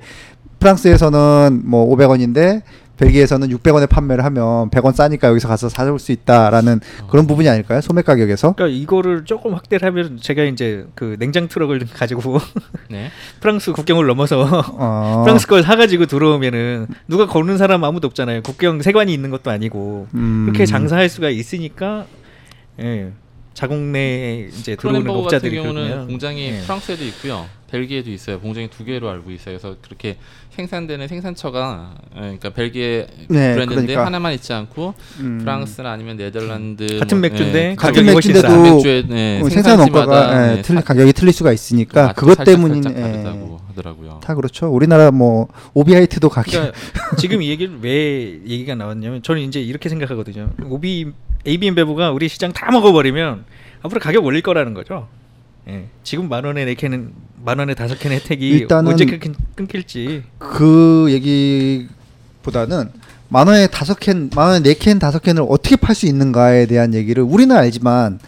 [0.59, 2.63] 프랑스에서는 뭐 500원인데
[3.01, 7.81] 벨기에에서는 600원에 판매를 하면 100원 싸니까 여기서 가서 사올 수 있다라는 그런 부분이 아닐까요?
[7.81, 8.53] 소매 가격에서?
[8.53, 12.39] 그러니까 이거를 조금 확대를 하면 제가 이제 그 냉장 트럭을 가지고
[12.91, 13.11] 네.
[13.41, 15.23] 프랑스 국경을 넘어서 어.
[15.25, 18.43] 프랑스 걸 사가지고 들어오면은 누가 거는 사람 아무도 없잖아요.
[18.43, 20.47] 국경 세관이 있는 것도 아니고 음.
[20.47, 22.05] 그렇게 장사할 수가 있으니까
[22.81, 23.13] 예.
[23.61, 26.61] 자국 내에 이제 들어오는 크로넨버그 같은 업자들이 경우는 그러면 공장이 예.
[26.61, 27.47] 프랑스에도 있고요.
[27.71, 28.41] 벨기에도 있어요.
[28.41, 29.59] 공장이 두 개로 알고 있어요.
[29.59, 30.17] 그래서 그렇게
[30.51, 34.07] 생산되는 생산처가 예, 그러니까 벨기에 네, 브랜드인데 그러니까.
[34.07, 35.39] 하나만 있지 않고 음.
[35.43, 38.75] 프랑스나 아니면 네덜란드 같은 뭐, 맥주인데 예, 같은 가격이 훨씬 맥주인데도 싸.
[38.75, 42.21] 맥주의 네, 그 생산 원가가 생산지마다, 예, 네, 틀, 사- 가격이 틀릴 수가 있으니까 맛도
[42.27, 43.25] 그것 때문인 살짝 예.
[43.69, 44.21] 하더라고요.
[44.25, 44.69] 다 그렇죠.
[44.69, 46.77] 우리나라 뭐 오비아이트도 가격 그러니까
[47.19, 50.51] 지금 이 얘기를 왜 얘기가 나왔냐면 저는 이제 이렇게 생각하거든요.
[50.65, 51.13] 오비
[51.47, 53.45] AB 베브가 우리 시장 다 먹어버리면
[53.83, 55.09] 앞으로 가격 올릴 거라는 거죠.
[55.69, 55.87] 예.
[56.03, 57.13] 지금 만 원에 네 캔은
[57.45, 60.23] 만 원에 다섯 캔 혜택이 일단은- 언제 끊, 끊길지.
[60.39, 62.91] 그 얘기보다는
[63.29, 66.95] 만 원에 다섯 캔, 만 원에 네 캔, 다섯 캔을 어떻게 팔 수 있는가에 대한
[66.95, 68.19] 얘기를 우리는 알지만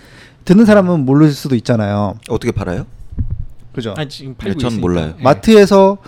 [0.44, 2.14] 듣는 사람은 모를 수도 있잖아요.
[2.28, 2.86] 어떻게 팔아요?
[3.74, 3.94] 그죠?
[3.96, 4.80] 아 지금 네, 팔고 전 있으니까.
[4.88, 5.14] 몰라요.
[5.18, 5.22] 예.
[5.22, 5.98] 마트에서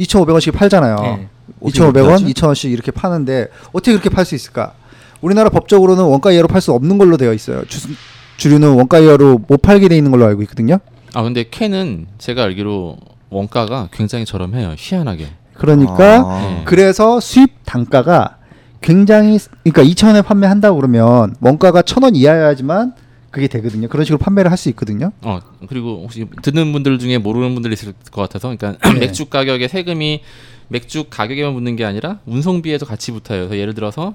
[0.00, 0.96] 2,500원씩 팔잖아요.
[0.96, 1.28] 네.
[1.62, 4.74] 2,500원, 어떻게 2,000원씩 이렇게 파는데 어떻게 그렇게 팔 수 있을까?
[5.22, 7.64] 우리나라 법적으로는 원가 이하로 팔 수 없는 걸로 되어 있어요.
[7.66, 7.88] 주,
[8.36, 10.78] 주류는 원가 이하로 못 팔게 돼 있는 걸로 알고 있거든요.
[11.14, 12.96] 아 근데 캔은 제가 알기로
[13.30, 14.74] 원가가 굉장히 저렴해요.
[14.76, 15.28] 희한하게.
[15.54, 16.40] 그러니까 아.
[16.40, 16.62] 네.
[16.64, 18.38] 그래서 수입 단가가
[18.80, 22.94] 굉장히 그러니까 2,000원에 판매한다고 그러면 원가가 1,000원 이하여야지만
[23.30, 23.88] 그게 되거든요.
[23.88, 25.12] 그런 식으로 판매를 할 수 있거든요.
[25.22, 28.98] 어 그리고 혹시 듣는 분들 중에 모르는 분들 있을 것 같아서 그러니까 네.
[29.00, 30.20] 맥주 가격에 세금이
[30.68, 33.40] 맥주 가격에만 붙는 게 아니라 운송비에도 같이 붙어요.
[33.48, 34.14] 그래서 예를 들어서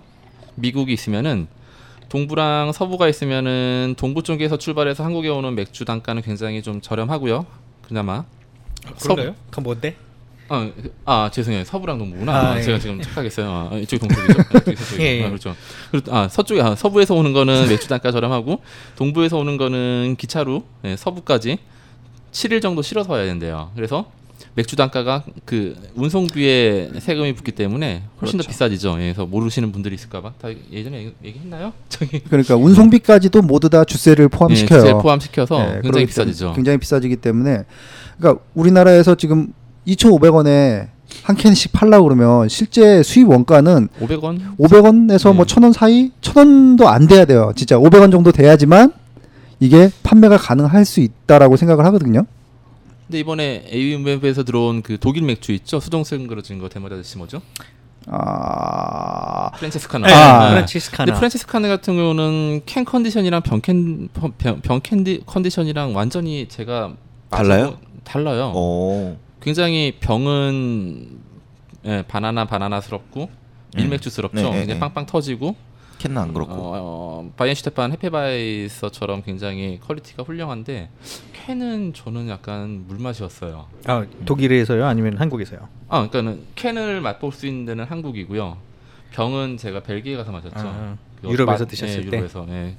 [0.58, 1.48] 미국이 있으면은
[2.10, 7.46] 동부랑 서부가 있으면은 동부 쪽에서 출발해서 한국에 오는 맥주 단가는 굉장히 좀 저렴하고요.
[7.88, 8.24] 그나마
[9.02, 9.36] 그런가요?
[9.50, 9.96] 그건 뭔데?
[10.50, 12.62] 아, 그- 아 죄송해요 서부랑 동부구나 아, 아, 예.
[12.62, 15.24] 제가 지금 착각했어요 아, 이쪽이 동쪽이죠 아, 이쪽이 서쪽이죠 예, 예.
[15.26, 15.54] 아, 그렇죠
[15.92, 18.62] 그리고 아 서쪽에 아, 서부에서 오는 거는 맥주 단가 저렴하고
[18.96, 21.58] 동부에서 오는 거는 기차로 예, 서부까지
[22.32, 24.10] 7일 정도 실어서 와야 된대요 그래서
[24.56, 28.50] 맥주 단가가 그 운송비에 세금이 붙기 때문에 훨씬 더 그렇죠.
[28.50, 33.70] 비싸지죠 예, 그래서 모르시는 분들이 있을까봐 다 예전에 얘기- 얘기 했나요 저기 그러니까 운송비까지도 모두
[33.70, 34.80] 다 주세를 포함시켜요.
[34.80, 37.64] 예, 주세 포함시켜서 네, 굉장히 비싸지죠 굉장히 비싸지기 때문에
[38.18, 39.54] 그러니까 우리나라에서 지금
[39.88, 40.88] 2,500원에
[41.24, 45.56] 한 캔씩 팔라 그러면 실제 수입 원가는 500원 500원에서 뭐 네.
[45.56, 46.12] 1,000원 사이?
[46.22, 47.54] 1,000원도 안 돼야 돼요.
[47.56, 48.92] 진짜 500원 정도 돼야지만
[49.60, 52.26] 이게 판매가 가능할 수 있다라고 생각을 하거든요.
[53.08, 57.42] 근데 이번에 AUM에서 들어온 그 독일 맥주 있죠 수도승 그려진 거 대머리 아저씨 뭐죠
[58.10, 60.08] 아, 프란치스카너.
[60.08, 60.50] 네, 아.
[60.50, 61.06] 프란치스카너.
[61.06, 66.94] 근데 프란치스카너 같은 경우는 캔 컨디션이랑 병캔 병, 병 캔디 컨디션이랑 완전히 제가
[67.30, 67.78] 달라요?
[68.06, 68.54] 달라요.
[68.56, 69.18] 어.
[69.42, 71.20] 굉장히 병은
[71.86, 73.30] 예, 바나나 바나나스럽고
[73.74, 73.82] 네.
[73.82, 74.38] 밀맥주스럽죠.
[74.38, 74.80] 네, 네, 굉장히 네.
[74.80, 75.56] 빵빵 터지고
[75.98, 76.54] 캔은 안 그렇고.
[76.54, 80.90] 어, 어, 바이헨슈테판 헤페바이서처럼 굉장히 quality가 훌륭한데
[81.34, 83.66] 캔은 저는 약간 물맛이었어요.
[83.86, 84.86] 아 독일에서요?
[84.86, 85.60] 아니면 한국에서요?
[85.90, 88.58] 아, 그러니까는 캔을 맛볼 수 있는 데는 한국이고요.
[89.14, 90.54] 병은 제가 벨기에 가서 마셨죠.
[90.58, 92.18] 아, 그 유럽에서 맛- 드셨을 예, 때?
[92.18, 92.46] 유럽에서.
[92.50, 92.76] 예.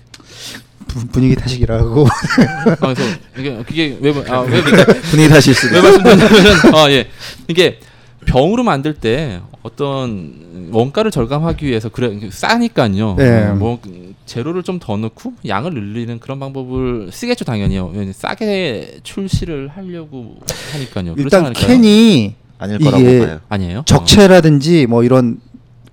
[0.86, 2.06] 부- 분위기 탓이라고.
[2.80, 3.02] 아, 그래서
[3.36, 7.08] 이게 그게 왜, 아, 왜, 그러니까 분위기 다시 쓰왜 말씀드리냐면 아, 예.
[7.48, 7.80] 이게
[8.26, 9.40] 병으로 만들 때
[9.72, 13.14] 어떤 원가를 절감하기 위해서 그래 싸니까요.
[13.16, 13.52] 네.
[13.52, 13.78] 뭐
[14.26, 17.92] 재료를 좀 더 넣고 양을 늘리는 그런 방법을 쓰겠죠 당연히요.
[18.12, 20.36] 싸게 출시를 하려고
[20.72, 21.14] 하니까요.
[21.14, 21.66] 그렇지 일단 않을까요?
[21.66, 23.40] 캔이 아닐 거라고 이게 봐요.
[23.48, 23.82] 아니에요?
[23.86, 25.40] 적체라든지 뭐 이런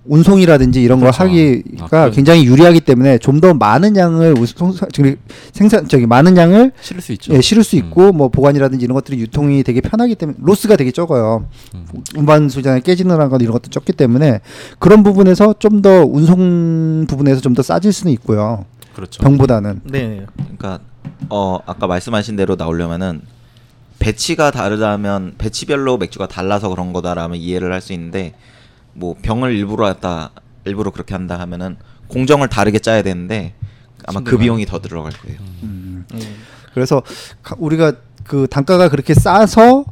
[0.08, 1.24] 운송이라든지 이런 걸 그렇죠.
[1.24, 2.10] 하기가 아, 그래.
[2.14, 4.72] 굉장히 유리하기 때문에 좀 더 많은 양을 우송-
[5.52, 7.34] 생산 저기 많은 양을 어, 실을 수 있죠.
[7.34, 7.78] 예, 실을 수 음.
[7.80, 11.46] 있고 뭐 보관이라든지 이런 것들이 유통이 되게 편하기 때문에 로스가 되게 적어요.
[11.74, 11.84] 음.
[12.16, 14.40] 운반 수장에 깨지는 건 이런 것도 적기 때문에
[14.78, 18.64] 그런 부분에서 좀 더 운송 부분에서 좀 더 싸질 수는 있고요.
[18.94, 19.22] 그렇죠.
[19.22, 20.24] 병보다는 네.
[20.36, 20.78] 그러니까
[21.28, 23.20] 어 아까 말씀하신 대로 나오려면은
[23.98, 28.34] 배치가 다르다면 배치별로 맥주가 달라서 그런 거다라면 이해를 할 수 있는데
[28.96, 30.30] 뭐 병을 일부러 했다
[30.64, 31.76] 일부러 그렇게 한다 하면은
[32.08, 33.54] 공정을 다르게 짜야 되는데
[34.06, 34.36] 아마 그.
[34.38, 35.38] 비용이 더 들어갈 거예요.
[35.62, 36.04] 음.
[36.74, 37.02] 그래서
[37.42, 37.92] 가- 우리가
[38.24, 39.84] 그 단가가 그렇게 싸서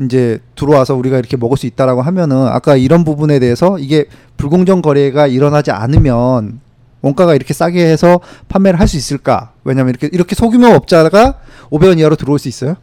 [0.00, 5.26] 이제 들어와서 우리가 이렇게 먹을 수 있다라고 하면은 아까 이런 부분에 대해서 이게 불공정 거래가
[5.26, 6.60] 일어나지 않으면
[7.02, 9.52] 원가가 이렇게 싸게 해서 판매를 할 수 있을까?
[9.64, 11.34] 왜냐면 이렇게 이렇게 소규모 업자가
[11.70, 12.76] 500원 이하로 들어올 수 있어요?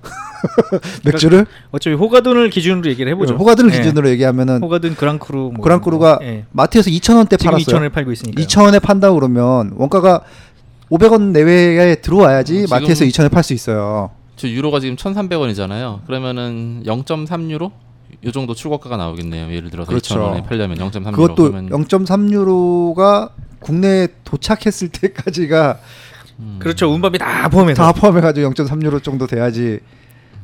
[1.04, 3.36] 맥주를 어차피 호가든을 기준으로 얘기를 해보죠.
[3.36, 3.78] 호가든을 네.
[3.78, 6.26] 기준으로 얘기하면은 호가든 그랑크루 뭐 그랑크루가 거.
[6.26, 6.46] 예.
[6.52, 7.80] 마트에서 2,000원대 지금 팔았어요.
[7.80, 8.42] 2,000원에 팔고 있으니까.
[8.42, 10.22] 2,000원에 판다 그러면 원가가
[10.92, 14.12] 500원 내외에 들어와야지 어, 마트에서 2,000원에 팔 수 있어요.
[14.36, 16.06] 저 유로가 지금 1,300원이잖아요.
[16.06, 17.72] 그러면은 0.3유로
[18.26, 19.54] 요 정도 출고가가 나오겠네요.
[19.54, 20.16] 예를 들어서 그렇죠.
[20.16, 25.80] 2,000원에 팔려면 0.3유로 그것도 그러면 0.3유로가 국내에 도착했을 때까지가
[26.40, 26.58] 음.
[26.60, 26.92] 그렇죠.
[26.92, 27.82] 운반비 다 포함해서.
[27.82, 29.80] 다 포함해 가지고 0.3유로 정도 돼야지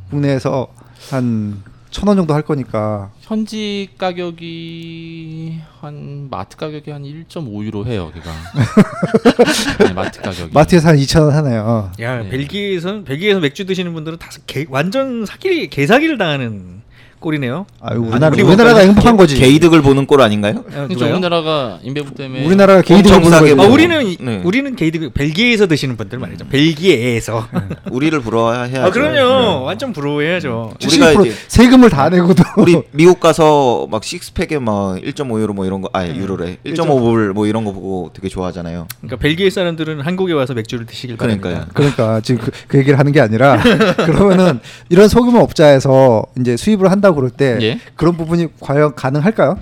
[0.09, 0.67] 국내에서
[1.09, 8.31] 한 천 원 정도 할 거니까 현지 가격이 한 마트 가격이 한 1.5유로 해요, 걔가.
[9.87, 10.51] 네, 마트 가격이.
[10.53, 11.91] 마트에서 한 2천 원 하네요.
[11.99, 12.29] 야 네.
[12.29, 16.80] 벨기에에서 벨기에에서 맥주 드시는 분들은 다 개, 완전 사기 개사기를 당하는
[17.21, 17.65] 꼴이네요.
[17.79, 19.35] 아, 우리나라 우리 우리나라가 행복한 거지.
[19.37, 20.65] 개이득을 보는 꼴 아닌가요?
[20.89, 21.11] 누가요?
[21.13, 23.51] 우리나라가 인베브 때문에 우리나라가 개이득을 엄청 보는 거지.
[23.53, 23.67] 아, 뭐.
[23.73, 24.41] 우리는 이- 네.
[24.43, 26.47] 우리는 개이득 벨기에에서 드시는 분들 말이죠.
[26.49, 27.47] 벨기에에서.
[27.91, 28.81] 우리를 부러워해야죠.
[28.83, 29.59] 아 그럼요.
[29.59, 29.65] 네.
[29.65, 30.73] 완전 부러워해야죠.
[30.83, 35.81] 우리가 70% 이제- 세금을 다 내고도 우리 미국 가서 막 식스팩에 막 1.5유로 뭐 이런
[35.81, 36.15] 거 아니 음.
[36.17, 38.87] 유로래 1.5불 뭐 이런 거 보고 되게 좋아하잖아요.
[38.99, 41.53] 그러니까 벨기에 사람들은 한국에 와서 맥주를 드시길 그러니까요.
[41.53, 41.73] 바랍니다.
[41.75, 43.61] 그러니까 지금 그, 그 얘기를 하는 게 아니라
[44.05, 47.79] 그러면은 이런 소규모 업자에서 이제 수입을 한다고 그럴 때 예.
[47.95, 49.57] 그런 부분이 과연 가능할까요?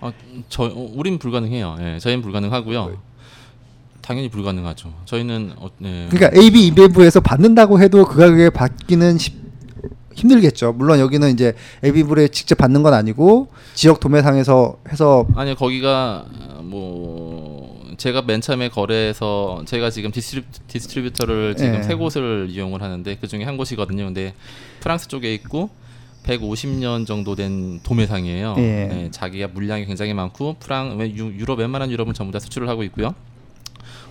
[0.00, 0.12] 어,
[0.48, 1.76] 저 어, 우린 불가능해요.
[1.80, 2.96] 예, 저희는 불가능하고요.
[4.02, 4.92] 당연히 불가능하죠.
[5.06, 6.08] 저희는 어, 네.
[6.10, 9.42] 그러니까 AB 인베브에서 받는다고 해도 그 가격에 받기는 쉽-
[10.14, 10.72] 힘들겠죠.
[10.74, 16.60] 물론 여기는 이제 AB 인베브에 직접 받는 건 아니고 지역 도매상에서 해서 아니요 거기가 어,
[16.62, 21.82] 뭐 제가 맨 처음에 거래해서 제가 지금 distri, distributor를 지금 예.
[21.82, 24.04] 세 곳을 이용을 하는데 그 중에 한 곳이거든요.
[24.04, 24.34] 근데
[24.80, 25.70] 프랑스 쪽에 있고
[26.24, 28.54] 150년 정도 된 도매상이에요.
[28.58, 28.62] 예.
[28.62, 33.14] 네, 자기가 물량이 굉장히 많고 프랑 유, 유럽 웬만한 유럽은 전부 다 수출을 하고 있고요.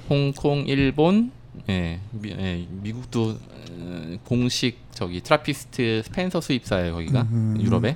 [0.10, 1.32] 홍콩, 일본,
[1.70, 3.38] 예, 미, 예, 미국도
[3.72, 7.62] 어, 공식 저기 트라피스트 스펜서 수입사예요 거기가 음흠.
[7.62, 7.96] 유럽에.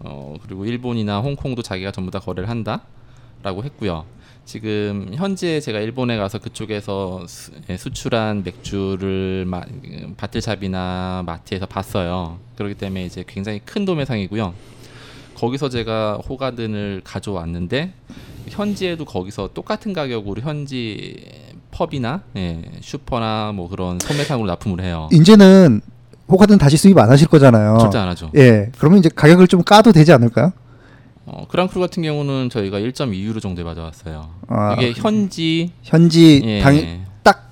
[0.00, 4.04] 어 그리고 일본이나 홍콩도 자기가 전부 다 거래를 한다라고 했고요.
[4.44, 11.66] 지금 현재 제가 일본에 가서 그쪽에서 수, 예, 수출한 맥주를 마, 음, bottle shop이나 마트에서
[11.66, 12.38] 봤어요.
[12.56, 14.52] 그렇기 때문에 이제 굉장히 큰 도매상이고요.
[15.36, 17.92] 거기서 제가 호가든을 가져왔는데
[18.48, 21.24] 현지에도 거기서 똑같은 가격으로 현지
[21.70, 25.08] 펍이나 예, 슈퍼나 뭐 그런 소매상으로 납품을 해요.
[25.12, 25.80] 이제는
[26.28, 27.78] 호가든 다시 수입 안 하실 거잖아요.
[27.80, 28.30] 절대 안 하죠.
[28.36, 28.70] 예.
[28.78, 30.52] 그러면 이제 가격을 좀 까도 되지 않을까요?
[31.24, 34.30] 어, 그랑크루 같은 경우는 저희가 1.2유로 정도에 받아왔어요.
[34.48, 36.60] 아, 이게 현지 현지 예.
[36.60, 37.50] 당딱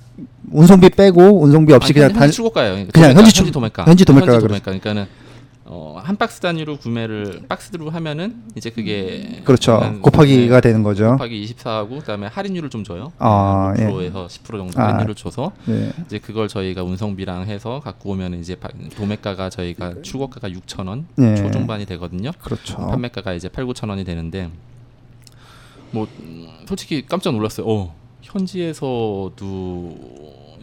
[0.51, 2.73] 운송비 빼고 운송비 없이 아니, 그냥 현지 단 출고가예요.
[2.73, 3.85] 그냥 도매가, 현지 출- 현지 도매가.
[3.85, 4.61] 현지 도매가가 현지 그렇죠.
[4.63, 5.05] 그러니까는
[5.73, 9.77] 어, 한 박스 단위로 구매를 박스로 하면은 이제 그게 그렇죠.
[9.77, 11.11] 한- 곱하기가 네, 되는 거죠.
[11.11, 13.13] 곱하기 24하고 그다음에 할인율을 좀 줘요.
[13.19, 13.83] 아, 예.
[13.85, 14.87] 5%에서 10% 정도 아.
[14.87, 15.93] 할인율을 줘서 네.
[16.05, 21.35] 이제 그걸 저희가 운송비랑 해서 갖고 오면 이제 바- 도매가가 저희가 출고가가 6,000원 예.
[21.35, 22.31] 초중반이 되거든요.
[22.41, 22.75] 그렇죠.
[22.75, 24.49] 판매가가 이제 8, 9천 원이 되는데
[25.91, 27.65] 뭐 음, 솔직히 깜짝 놀랐어요.
[27.65, 29.97] 어, 현지에서도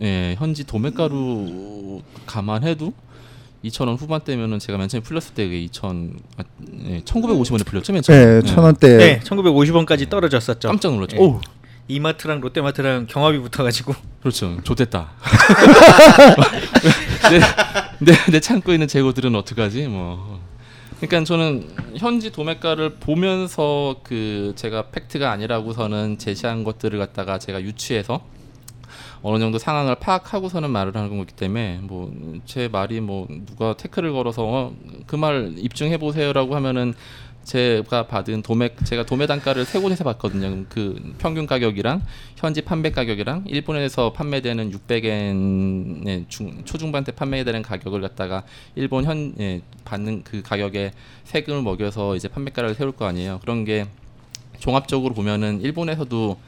[0.02, 2.92] 예, 현지 도매가로 감안해도
[3.64, 6.44] 2,000원 후반대면은 제가 맨 처음에 풀렸을 때 그게 2,000 아,
[6.86, 8.36] 예, 1,950원에 풀렸죠, 맨 처음에.
[8.36, 8.96] 예, 천 원대.
[8.96, 10.68] 네, 1950원까지 떨어졌었죠.
[10.68, 11.16] 깜짝 놀랐죠.
[11.16, 11.20] 예.
[11.20, 11.40] 오,
[11.88, 14.58] 이마트랑 롯데마트랑 경합이 붙어가지고 그렇죠.
[14.62, 15.10] 좋됐다.
[17.30, 17.40] 내,
[18.12, 19.88] 내, 내 창고에 있는 재고들은 어떡하지?
[19.88, 20.38] 뭐.
[21.00, 28.20] 그러니까 저는 현지 도매가를 보면서 그 제가 팩트가 아니라고서는 제시한 것들을 갖다가 제가 유추해서
[29.22, 32.10] 어느 정도 상황을 파악하고서는 말을 하는 거기 때문에 뭐
[32.44, 34.74] 제 말이 뭐 누가 태클을 걸어서 어,
[35.06, 36.94] 그말 입증해 보세요라고 하면은
[37.44, 40.64] 제가 받은 도매 제가 도매 단가를 세 곳에서 봤거든요.
[40.68, 42.02] 그 평균 가격이랑
[42.36, 50.24] 현지 판매 가격이랑 일본에서 판매되는 600엔의 중 초중반대 판매되는 가격을 갖다가 일본 현 예, 받는
[50.24, 50.92] 그 가격에
[51.24, 53.38] 세금을 먹여서 이제 판매가를 세울 거 아니에요.
[53.40, 53.86] 그런 게
[54.58, 56.38] 종합적으로 보면은 일본에서도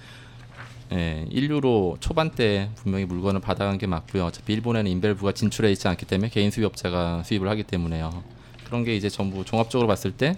[0.92, 4.24] 예, 1유로 초반대 분명히 물건을 받아간 게 맞고요.
[4.24, 8.22] 어차피 일본에는 인벨브가 진출해 있지 않기 때문에 개인 수입업자가 수입을 하기 때문에요.
[8.64, 10.37] 그런 게 이제 전부 종합적으로 봤을 때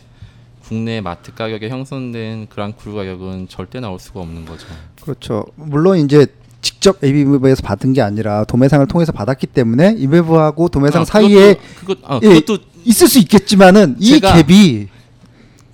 [0.63, 4.67] 국내 마트 가격에 형성된 그랑크루 가격은 절대 나올 수가 없는 거죠.
[5.01, 5.45] 그렇죠.
[5.57, 6.27] 물론 이제
[6.61, 12.21] 직접 ABB에서 받은 게 아니라 도매상을 통해서 받았기 때문에 이베브하고 도매상 아, 사이에 그것, 아,
[12.23, 12.41] 예,
[12.85, 14.89] 있을 수 있겠지만은 이 갭이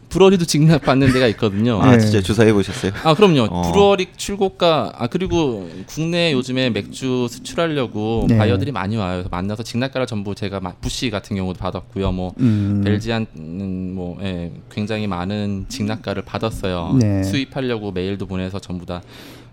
[0.09, 1.81] 브러리도 직납 받는 데가 있거든요.
[1.83, 1.99] 아 네.
[1.99, 2.93] 진짜 주사해 보셨어요?
[3.05, 3.47] 아 그럼요.
[3.51, 3.63] 어.
[3.71, 8.39] 브루어리 출고가 아 그리고 국내 요즘에 맥주 수출하려고 네.
[8.39, 9.17] 바이어들이 많이 와요.
[9.17, 12.13] 그래서 만나서 직납가를 전부 제가 마- 부시 같은 경우도 받았고요.
[12.13, 16.97] 뭐 음, 벨지안 음, 뭐 예, 굉장히 많은 직납가를 받았어요.
[16.99, 17.23] 네.
[17.23, 19.03] 수입하려고 메일도 보내서 전부 다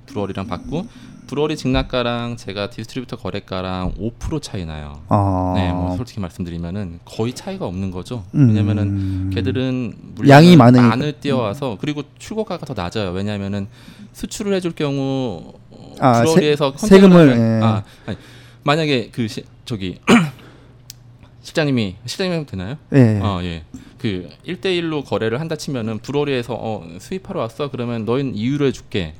[0.05, 0.87] brewery랑 받고
[1.27, 5.01] brewery 직납가랑 제가 distributor 거래가랑 5% 차이 나요.
[5.09, 8.23] 어, 네, 뭐 솔직히 말씀드리면은 거의 차이가 없는 거죠.
[8.35, 8.49] 음.
[8.49, 9.93] 왜냐면은 걔들은
[10.27, 10.87] 양이 많으니까.
[10.89, 13.11] 많이 떼어와서 그리고 출고가가 더 낮아요.
[13.11, 13.67] 왜냐면은
[14.13, 17.65] 수출을 해줄 경우 어, 아, brewery에서 세- 세금을, 예.
[17.65, 18.17] 아 아니,
[18.63, 19.99] 만약에 그 시, 저기
[21.41, 22.77] 실장님이 실장님 되나요?
[22.93, 23.19] 예.
[23.21, 23.63] 어, 예.
[23.97, 27.69] 그 1대1로 거래를 한다 치면은 brewery에서 어, 수입하러 왔어.
[27.71, 29.13] 그러면 너희는 이유를 해 줄게.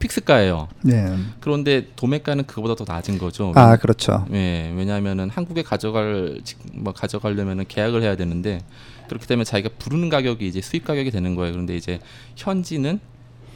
[0.00, 0.68] 픽스가예요.
[0.82, 1.14] 네.
[1.40, 3.52] 그런데 도매가는 그거보다 더 낮은 거죠.
[3.54, 4.26] 아 그렇죠.
[4.32, 8.60] 예, 왜냐하면은 한국에 가져갈 직- 뭐 가져가려면은 계약을 해야 되는데
[9.08, 11.52] 그렇기 때문에 자기가 부르는 가격이 이제 수입 가격이 되는 거예요.
[11.52, 12.00] 그런데 이제
[12.36, 12.98] 현지는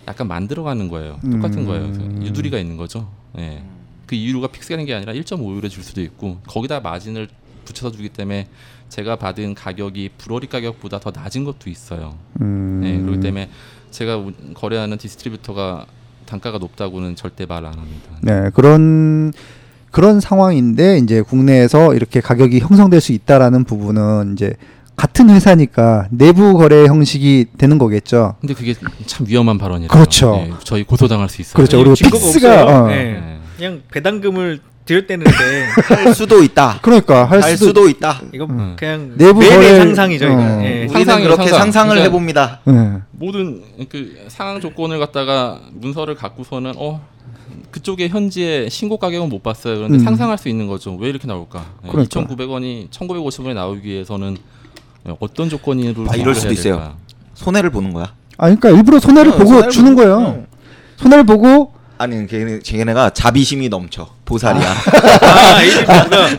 [0.06, 1.18] 약간 만들어가는 거예요.
[1.22, 1.66] 똑같은 음.
[1.66, 2.24] 거예요.
[2.26, 3.10] 유두리가 있는 거죠.
[3.38, 3.64] 예,
[4.06, 7.28] 그 이유가 픽스되는 게 아니라 1.5유로 줄 수도 있고 거기다 마진을
[7.64, 8.48] 붙여서 주기 때문에
[8.90, 12.18] 제가 받은 가격이 브러리 가격보다 더 낮은 것도 있어요.
[12.42, 13.48] 음, 네, 그렇기 때문에
[13.90, 15.86] 제가 우- 거래하는 distributor가
[16.26, 18.10] 단가가 높다고는 절대 말 안 합니다.
[18.20, 19.32] 네 그런
[19.90, 24.54] 그런 상황인데 이제 국내에서 이렇게 가격이 형성될 수 있다라는 부분은 이제
[24.96, 28.36] 같은 회사니까 내부 거래 형식이 되는 거겠죠.
[28.40, 28.74] 근데 그게
[29.06, 29.88] 참 위험한 발언이에요.
[29.88, 30.46] 그렇죠.
[30.64, 31.54] 저희 고소당할 수 있어요.
[31.54, 31.78] 그렇죠.
[31.78, 32.64] 그리고 픽스가.
[32.84, 32.88] 어.
[32.88, 33.04] 네.
[33.14, 33.38] 네.
[33.56, 35.30] 그냥 배당금을 드렸대는데
[35.82, 36.78] 할 수도 있다.
[36.82, 38.20] 그러니까 할, 할 수도, 수도 있다.
[38.32, 38.74] 이거 음.
[38.78, 40.26] 그냥 내부 매매 거래- 상상이죠.
[40.26, 40.34] 이거.
[40.34, 40.60] 어.
[40.62, 40.68] 예.
[40.70, 41.58] 우리는 상상이에요, 그렇게 상상.
[41.72, 42.60] 상상을 그러니까- 해봅니다.
[42.64, 42.98] 네.
[43.12, 47.00] 모든 그 상황 조건을 갖다가 문서를 갖고서는 어
[47.70, 49.76] 그쪽에 현지에 신고 가격은 못 봤어요.
[49.76, 50.04] 그런데 음.
[50.04, 50.94] 상상할 수 있는 거죠.
[50.96, 51.64] 왜 이렇게 나올까?
[51.88, 52.20] 그러니까.
[52.20, 54.36] 2,900원이 1,950원에 나오기 위해서는
[55.18, 56.74] 어떤 조건으로 아, 이럴 수도 있어요.
[56.76, 56.94] 될까?
[57.34, 58.12] 손해를 보는 거야.
[58.36, 60.44] 아 그러니까 일부러 손해를 어, 보고 손해를 주는 보는 거예요.
[60.96, 64.08] 손해를 보고 아니 걔네 걔네가 자비심이 넘쳐.
[64.24, 64.74] 보살이야.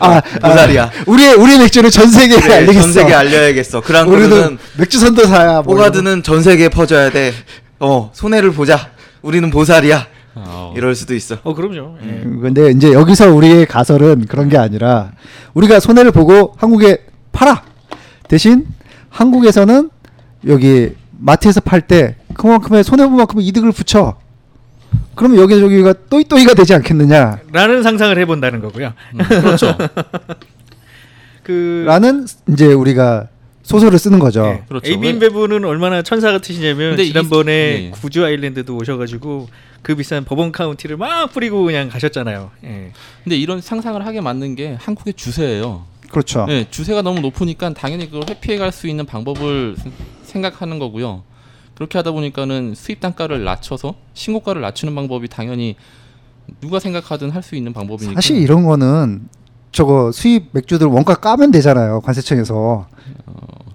[0.00, 0.84] 아, 보살이야.
[0.84, 2.80] 아, 우리의 우리의 맥주를 전 세계에 그래, 알리겠어.
[2.82, 3.78] 전 세계 알려야겠어.
[3.78, 5.62] 우리도 그랑크루는 맥주 선도사야.
[5.62, 7.32] 뭐 호가드는 전 세계에 퍼져야 돼.
[7.78, 8.90] 어 손해를 보자.
[9.22, 10.06] 우리는 보살이야.
[10.34, 11.38] 아, 이럴 수도 있어.
[11.42, 11.96] 어 그럼요.
[12.04, 12.24] 예.
[12.24, 12.40] 거.
[12.42, 15.12] 근데 이제 여기서 우리의 가설은 그런 게 아니라
[15.54, 16.98] 우리가 손해를 보고 한국에
[17.32, 17.62] 팔아.
[18.28, 18.66] 대신
[19.10, 19.90] 한국에서는
[20.48, 24.16] 여기 마트에서 팔 때 그만큼의 손해 본 만큼 이득을 붙여.
[25.14, 27.40] 그러면 여기저기가 또이또이가 되지 않겠느냐?
[27.52, 28.92] 라는 상상을 해본다는 거고요.
[29.14, 29.76] 음, 그렇죠.
[31.42, 33.28] 그 라는 이제 우리가
[33.62, 34.44] 소설을 쓰는 거죠.
[34.46, 34.62] 예.
[34.68, 34.86] 그렇죠.
[34.90, 37.90] 에이빈 베브는 얼마나 천사 같으시냐면 근데 이- 지난번에 예.
[37.90, 39.48] 구주 아일랜드도 오셔가지고
[39.82, 42.50] 그 비싼 버번 카운티를 막 뿌리고 그냥 가셨잖아요.
[42.64, 42.92] 예.
[43.24, 45.84] 근데 이런 상상을 하게 만든 게 한국의 주세예요.
[46.10, 46.46] 그렇죠.
[46.46, 49.92] 네, 주세가 너무 높으니까 당연히 그걸 회피해 갈 수 있는 방법을 생-
[50.24, 51.24] 생각하는 거고요.
[51.76, 55.76] 그렇게 하다 보니까는 수입 단가를 낮춰서 신고가를 낮추는 방법이 당연히
[56.60, 58.14] 누가 생각하든 할 수 있는 방법이니까.
[58.14, 59.28] 사실 이런 거는
[59.72, 62.00] 저거 수입 맥주들 원가 까면 되잖아요.
[62.00, 62.86] 관세청에서.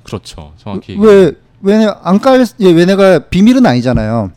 [0.04, 0.52] 그렇죠.
[0.58, 4.32] 정확히 왜 왜냐 안깔 예, 왜냐가 비밀은 아니잖아요.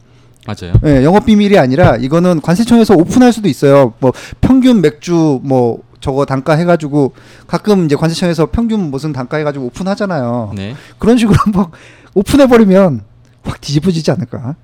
[0.46, 0.74] 맞아요.
[0.85, 3.94] 예, 영업 비밀이 아니라 이거는 관세청에서 오픈할 수도 있어요.
[3.98, 7.14] 뭐 평균 맥주 뭐 저거 단가 해가지고
[7.46, 10.53] 가끔 이제 관세청에서 평균 무슨 단가 해가지고 오픈하잖아요.
[10.55, 10.74] 네.
[10.98, 11.68] 그런 식으로 한번
[12.12, 13.00] 오픈해 버리면
[13.45, 14.57] 확 뒤집어지지 않을까?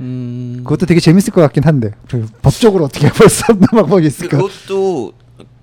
[0.00, 0.60] 음.
[0.64, 4.38] 그것도 되게 재밌을 것 같긴 한데 그 법적으로 어떻게 해볼 수 없는 방법이 있을까?
[4.38, 5.12] 그것도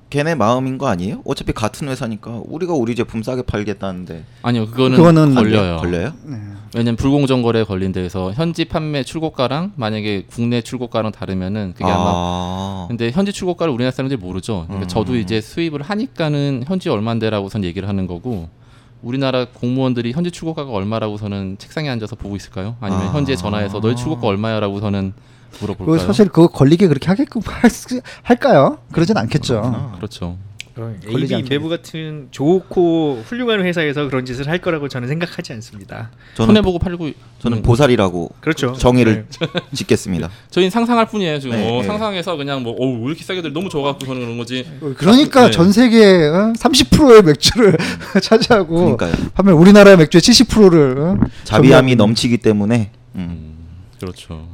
[0.10, 1.22] 걔네 마음인 거 아니에요?
[1.26, 5.78] 어차피 같은 회사니까 우리가 우리 제품 싸게 팔겠다는데 아니요, 그거는, 그거는 걸려요.
[5.78, 6.14] 걸려요?
[6.76, 12.86] 왜냐면 불공정 거래 걸린 데에서 현지 판매 출고가랑 만약에 국내 출고가랑 다르면은 그게 아마 아.
[12.88, 14.66] 근데 현지 출고가를 우리나라 사람들이 모르죠.
[14.68, 14.88] 그러니까 음.
[14.88, 18.50] 저도 이제 수입을 하니까는 현지 얼마인데라고선 얘기를 하는 거고
[19.02, 22.76] 우리나라 공무원들이 현지 출고가가 얼마라고 서는 책상에 앉아서 보고 있을까요?
[22.82, 23.14] 아니면 아.
[23.14, 25.14] 현지에 전화해서 너희 출고가 얼마야라고 서는
[25.62, 25.98] 물어볼까요?
[25.98, 27.70] 그 사실 그거 걸리게 그렇게 하게끔 할
[28.24, 28.80] 할까요?
[28.92, 29.62] 그러진 않겠죠.
[29.62, 29.92] 그렇구나.
[29.98, 30.38] 그렇죠.
[30.78, 36.12] 걸리지 AB 않게 인베브 같은 좋고 훌륭한 회사에서 그런 짓을 할 거라고 저는 생각하지 않습니다.
[36.36, 38.74] 저는 손해 보고 팔고 저는 음, 보살이라고 그렇죠.
[38.74, 39.48] 정의를 네.
[39.74, 40.30] 짓겠습니다.
[40.52, 41.88] 저희는 상상할 뿐이에요 지금 네, 어, 네.
[41.88, 44.66] 상상해서 그냥 뭐 어우 왜 이렇게 싸게 들 너무 좋아갖고 저는 그런 거지
[44.98, 45.52] 그러니까 네.
[45.52, 46.54] 전 세계 어?
[46.58, 47.78] 30%의 맥주를
[48.22, 49.14] 차지하고 그러니까요.
[49.34, 51.18] 반면 우리나라의 맥주의 70%를 어?
[51.44, 53.20] 자비함이 점유하고 넘치기 때문에 음.
[53.20, 53.58] 음,
[54.00, 54.48] 그렇죠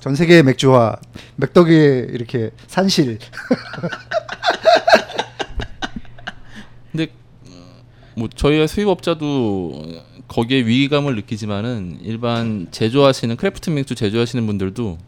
[0.00, 0.96] 전 세계의 맥주와
[1.36, 3.18] 맥덕의 이렇게 산실
[8.16, 9.82] 뭐 저희가 수입업자도
[10.28, 14.98] 거기에 위기감을 느끼지만은 일반 제조하시는 craft 맥주 제조하시는 분들도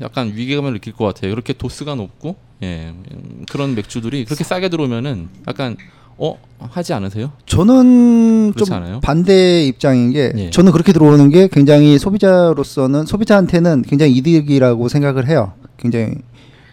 [0.00, 1.30] 약간 위기감을 느낄 것 같아요.
[1.32, 5.76] 그렇게 도수가 높고 예 음, 그런 맥주들이 그렇게 싸게 들어오면은 약간
[6.18, 7.32] 어 하지 않으세요?
[7.46, 9.00] 저는 좀 않아요?
[9.00, 10.50] 반대 입장인 게 예.
[10.50, 15.52] 저는 그렇게 들어오는 게 굉장히 소비자로서는 소비자한테는 굉장히 이득이라고 생각을 해요.
[15.78, 16.14] 굉장히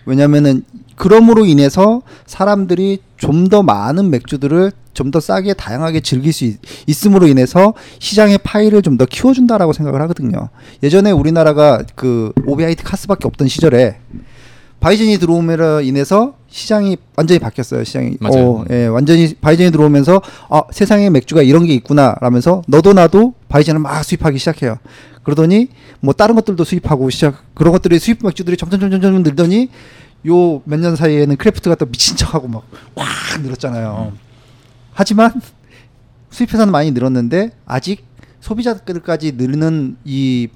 [0.06, 0.64] 왜냐면은
[0.96, 7.26] 그럼으로 인해서 사람들이 좀 더 많은 맥주들을 좀 더 싸게 다양하게 즐길 수 있, 있음으로
[7.28, 10.50] 인해서 시장의 파이를 좀 더 키워준다라고 생각을 하거든요.
[10.84, 13.98] 예전에 우리나라가 그 오비아이트 카스밖에 없던 시절에
[14.80, 17.84] 바이젠이 들어옴으로 인해서 시장이 완전히 바뀌었어요.
[17.84, 18.50] 시장이 맞아요.
[18.50, 24.02] 어, 예, 완전히 바이젠이 들어오면서 아 세상에 맥주가 이런 게 있구나라면서 너도 나도 바이젠을 막
[24.04, 24.78] 수입하기 시작해요.
[25.24, 25.68] 그러더니
[26.00, 29.70] 뭐 다른 것들도 수입하고 시작 그런 것들이 수입 맥주들이 점점 점점 점점 늘더니
[30.28, 32.64] 요 몇 년 사이에는 craft가 또 미친 척하고 막
[32.96, 34.14] 확 늘었잖아요.
[35.00, 35.32] 하지만
[36.30, 38.04] 수입 회사는 많이 늘었는데 아직
[38.42, 40.50] 소비자들까지 늘는 이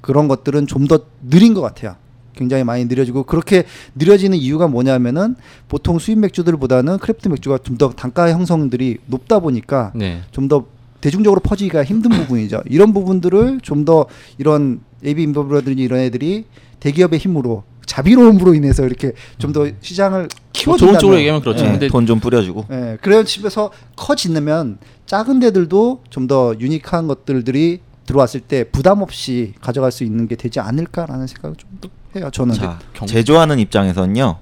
[0.00, 1.96] 그런 것들은 좀 더 느린 것 같아요.
[2.36, 3.64] 굉장히 많이 느려지고 그렇게
[3.96, 5.34] 느려지는 이유가 뭐냐면은
[5.68, 10.22] 보통 수입 맥주들보다는 craft 맥주가 좀 더 단가 형성들이 높다 보니까 네.
[10.30, 10.66] 좀더
[11.00, 12.62] 대중적으로 퍼지기가 힘든 부분이죠.
[12.66, 14.06] 이런 부분들을 좀 더
[14.38, 16.44] 이런 AB 인베브라든지 이런 애들이
[16.78, 21.64] 대기업의 힘으로 자비로움으로 인해서 이렇게 좀 더 시장을 뭐 키워준다면 좋은 쪽으로 얘기하면 그렇죠.
[21.64, 21.70] 예.
[21.72, 28.64] 근데 돈좀 뿌려주고 예, 그래야 집에서 커지면 작은 데들도 좀 더 유니크한 것들들이 들어왔을 때
[28.64, 31.70] 부담 없이 가져갈 수 있는 게 되지 않을까라는 생각을 좀
[32.16, 32.30] 해요.
[32.32, 34.38] 저는 자 경- 제조하는 입장에선요.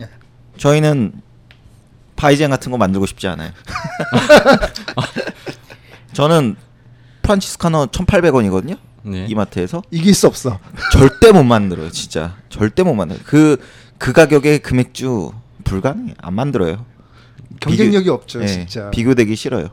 [0.00, 0.08] 예.
[0.56, 1.12] 저희는
[2.16, 3.50] 바이젠 같은 거 만들고 싶지 않아요.
[6.12, 6.56] 저는
[7.22, 8.76] 프란치스카노 1,800원이거든요.
[9.04, 9.26] 네.
[9.28, 10.58] 이마트에서 이길 수 없어.
[10.92, 12.36] 절대 못 만들어요, 진짜.
[12.48, 13.22] 절대 못 만들어요.
[13.26, 13.56] 그,
[13.98, 15.32] 그 가격에 그 맥주
[15.64, 16.14] 불가능해.
[16.18, 16.84] 안 만들어요.
[17.60, 18.90] 경쟁력이 없죠, 예, 진짜.
[18.90, 19.68] 비교되기 싫어요.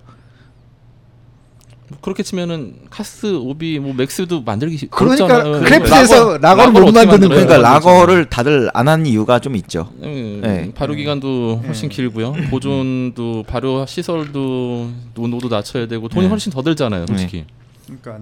[1.90, 5.64] 뭐 그렇게 치면은 카스 오비 뭐 맥스도 만들기 쉽- 그러니까 어렵잖아요.
[5.64, 7.30] craft에서 라거- 라거를 못 어떻게 만드는?
[7.30, 9.92] 그러니까 네, 라거를 다들 안 하는 이유가 좀 있죠.
[10.04, 10.72] 음, 네.
[10.76, 12.34] 발효 기간도 훨씬 길고요.
[12.52, 16.30] 보존도 발효 시설도 온도도 낮춰야 되고 돈이 네.
[16.30, 17.46] 훨씬 더 들잖아요, 솔직히.
[17.88, 18.20] 그러니까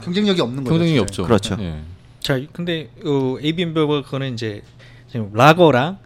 [0.00, 0.70] 경쟁력이 없는 거죠.
[0.70, 1.02] 경쟁이 진짜.
[1.02, 1.22] 없죠.
[1.24, 1.56] 그렇죠.
[1.60, 1.80] 예.
[2.20, 4.62] 자, 근데 어, AB 인베브 그거는 이제
[5.10, 5.98] 지금 라거랑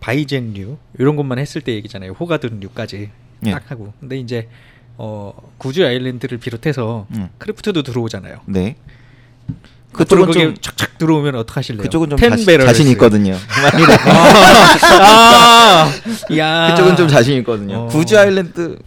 [0.00, 2.12] 바이젠류 이런 것만 했을 때 얘기잖아요.
[2.12, 3.10] 호가든류까지
[3.46, 3.50] 예.
[3.50, 3.92] 딱 하고.
[4.00, 4.48] 근데 이제
[4.96, 7.28] 어, 구스 아일랜드를 비롯해서 음.
[7.38, 8.40] craft도 들어오잖아요.
[8.46, 8.76] 네.
[9.92, 11.82] 그쪽은 그쪽은 좀 착착 들어오면 어떡하실래요?
[11.82, 12.60] 그쪽은 좀텐 자신.
[12.60, 13.36] 자신 있거든요.
[15.00, 15.90] 아,
[16.36, 16.70] 야.
[16.74, 17.82] 그쪽은 좀 자신 있거든요.
[17.82, 17.86] 어.
[17.86, 18.78] 구스 아일랜드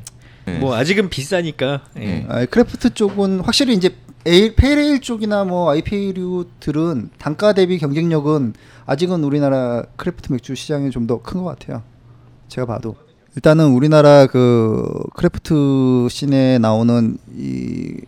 [0.45, 0.59] 네.
[0.59, 1.81] 뭐 아직은 비싸니까.
[1.97, 1.99] 예.
[1.99, 2.25] 네.
[2.29, 3.95] 아, craft 쪽은 확실히 이제
[4.27, 8.55] ale, pale ale 쪽이나 뭐 IPA류들은 단가 대비 경쟁력은
[8.85, 11.81] 아직은 우리나라 craft 맥주 시장이 좀 더 큰 것 같아요.
[12.49, 12.95] 제가 봐도
[13.37, 14.83] 일단은 우리나라 그
[15.15, 18.01] craft scene에 나오는 이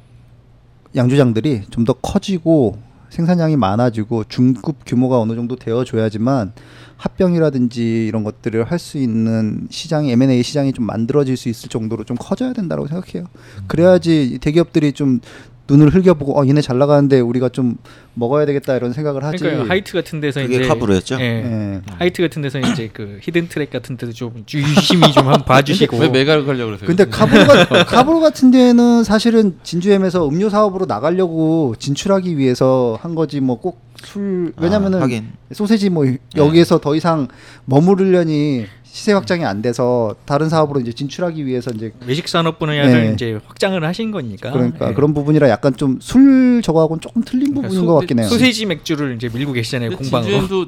[0.93, 2.77] 양조장들이 좀 더 커지고
[3.11, 6.51] 생산량이 많아지고 중급 규모가 어느 정도 되어줘야지만
[6.97, 12.17] 합병이라든지 이런 것들을 할 수 있는 시장이 M&A 시장이 좀 만들어질 수 있을 정도로 좀
[12.19, 13.25] 커져야 된다고 생각해요.
[13.67, 15.21] 그래야지 대기업들이 좀
[15.69, 17.77] 눈을 흘겨보고 어 얘네 잘 나가는데 우리가 좀
[18.13, 19.37] 먹어야 되겠다 이런 생각을 하지.
[19.37, 21.17] 그러니까 하이트 같은 데서 그게 이제 카브루였죠?
[21.19, 21.23] 예.
[21.23, 21.81] 예.
[21.97, 25.97] 하이트 같은 데서 이제 그 히든 트랙 같은 데도 좀 유심히 좀 한번 봐주시고.
[25.97, 26.87] 왜 메가를 걸려고 그러세요?
[26.87, 33.59] 근데 카브루가 카브루 같은 데는 사실은 진주햄에서 음료 사업으로 나가려고 진출하기 위해서 한 거지 뭐
[33.59, 35.53] 꼭 술 왜냐면은 아.
[35.53, 36.05] 소세지 뭐
[36.35, 37.27] 여기에서 더 이상
[37.65, 43.13] 머무르려니 시세 확장이 안 돼서 다른 사업으로 이제 진출하기 위해서 이제 외식 산업 분야를 예.
[43.13, 44.51] 이제 확장을 하신 거니까.
[44.51, 44.93] 그러니까 예.
[44.93, 48.27] 그런 부분이라 약간 좀 술 저거하고는 조금 틀린 그러니까 부분인 소- 것 같긴 해요.
[48.27, 50.31] 소세지 맥주를 이제 밀고 계시잖아요 공방으로.
[50.31, 50.65] 진주엠도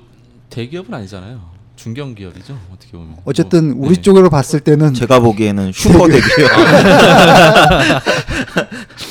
[0.49, 1.51] 대기업은 아니잖아요.
[1.77, 2.57] 중견 기업이죠.
[2.71, 3.15] 어떻게 보면.
[3.25, 4.01] 어쨌든 뭐, 우리 네.
[4.01, 6.51] 쪽으로 봤을 때는 제가 보기에는 슈퍼 대기업.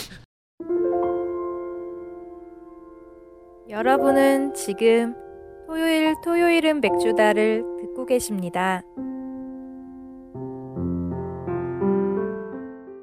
[3.68, 5.14] 여러분은 지금
[5.74, 8.82] 토요일 토요일은 맥주다를 듣고 계십니다.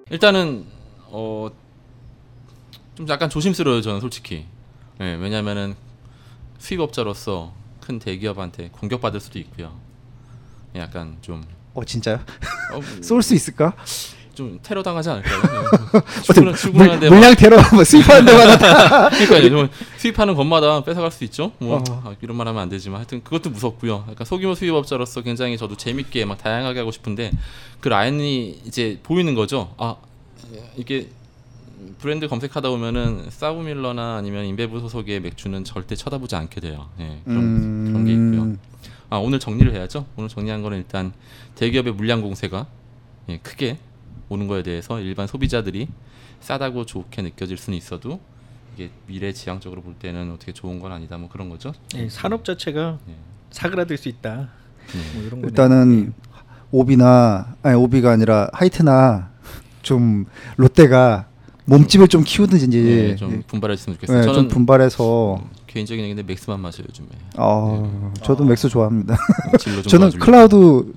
[0.09, 0.65] 일단은
[1.09, 1.49] 어
[2.95, 4.47] 좀 약간 조심스러워요 저는 솔직히.
[4.99, 5.75] 예, 왜냐면은
[6.57, 9.71] 수입업자로서 큰 대기업한테 공격받을 수도 있고요.
[10.75, 11.43] 예, 약간 좀
[11.75, 12.15] 어 진짜요?
[12.73, 13.75] 어, 쏠수 있을까?
[14.37, 15.41] 좀 테러 당하지 않을까요?
[15.41, 16.21] 네.
[16.21, 19.49] 출근 출근하는데 물, 량 테러 뭐 수입하는 데마다 다 그러니까요.
[19.49, 21.53] 좀 수입하는 것마다 뺏어갈 수 있죠.
[21.57, 21.83] 뭐 어.
[22.05, 24.05] 아, 이런 말하면 안 되지만 하여튼 그것도 무섭고요.
[24.11, 27.31] 약간 소규모 수입업자로서 굉장히 저도 재밌게 막 다양하게 하고 싶은데
[27.79, 29.73] 그 라인이 이제 보이는 거죠.
[29.77, 29.95] 아
[30.75, 31.09] 이게
[31.97, 36.89] 브랜드 검색하다 보면은 사우밀러나 아니면 인베브 소속의 맥주는 절대 쳐다보지 않게 돼요.
[36.99, 38.41] 예, 그런 그런 게 있고요.
[38.43, 38.59] 음,
[39.09, 40.05] 아 오늘 정리를 해야죠.
[40.15, 41.11] 오늘 정리한 거는 일단
[41.55, 42.67] 대기업의 물량 공세가
[43.29, 43.79] 예, 크게
[44.29, 45.87] 오는 거에 대해서 일반 소비자들이
[46.41, 48.19] 싸다고 좋게 느껴질 수는 있어도
[48.75, 51.73] 이게 미래 지향적으로 볼 때는 어떻게 좋은 건 아니다 뭐 그런 거죠.
[51.95, 53.13] 예, 산업 자체가 예.
[53.51, 54.49] 사그라들 수 있다.
[54.95, 55.13] 예.
[55.13, 55.47] 뭐 이런 거네요.
[55.47, 56.13] 일단은
[56.71, 59.29] 오비나 아니 오비가 아니라 하이트나
[59.81, 60.25] 좀
[60.57, 61.27] 롯데가
[61.65, 64.17] 몸집을 좀 키우든지 예, 좀 분발했으면 좋겠어요.
[64.19, 67.07] 네, 저는 좀 분발해서 개인적인 얘기인데 맥스만 마셔요 요즘에.
[67.37, 69.17] 어, 저도 맥스 좋아합니다.
[69.59, 70.11] 좀 저는.
[70.19, 70.93] 클라우드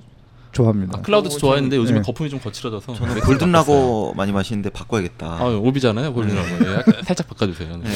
[0.51, 0.99] 좋아합니다.
[0.99, 2.03] 아, 클라우드 좋아했는데 요즘에 네.
[2.05, 3.19] 거품이 좀 거칠어져서 저는.
[3.21, 5.25] 골든라거 많이 마시는데 바꿔야겠다.
[5.39, 6.47] 아 오비잖아요 골든라거.
[6.69, 7.77] 예, 약간 살짝 바꿔주세요.
[7.77, 7.89] 네.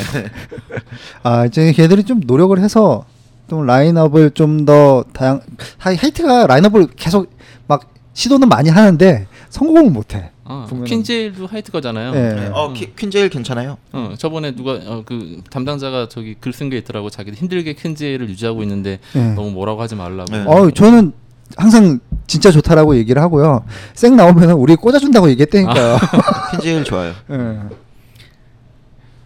[1.24, 3.06] 아 이제 걔들이 좀 노력을 해서
[3.50, 5.42] 좀 라인업을 좀 더 다양
[5.78, 7.30] 하이- 하이트가 라인업을 계속
[7.68, 10.32] 막 시도는 많이 하는데 성공을 못해.
[10.48, 12.12] 아, 보면은- 퀸즈에일도 하이트 거잖아요.
[12.12, 12.34] 네.
[12.34, 12.50] 네.
[12.54, 13.78] 어 키- 퀸즈에일 괜찮아요.
[13.92, 18.62] 어 저번에 누가 어, 그 담당자가 저기 글 쓴 게 있더라고 자기도 힘들게 퀸즈에일을 유지하고
[18.64, 19.34] 있는데 네.
[19.34, 20.32] 너무 뭐라고 하지 말라고.
[20.32, 20.44] 네.
[20.48, 21.12] 어 저는
[21.58, 23.66] 항상 진짜 좋다라고 얘기를 하고요.
[23.94, 25.98] 생 나오면 우리 꽂아준다고 얘기했다니까요.
[26.54, 27.14] 퀸즈에일 좋아요.
[27.32, 27.36] 예.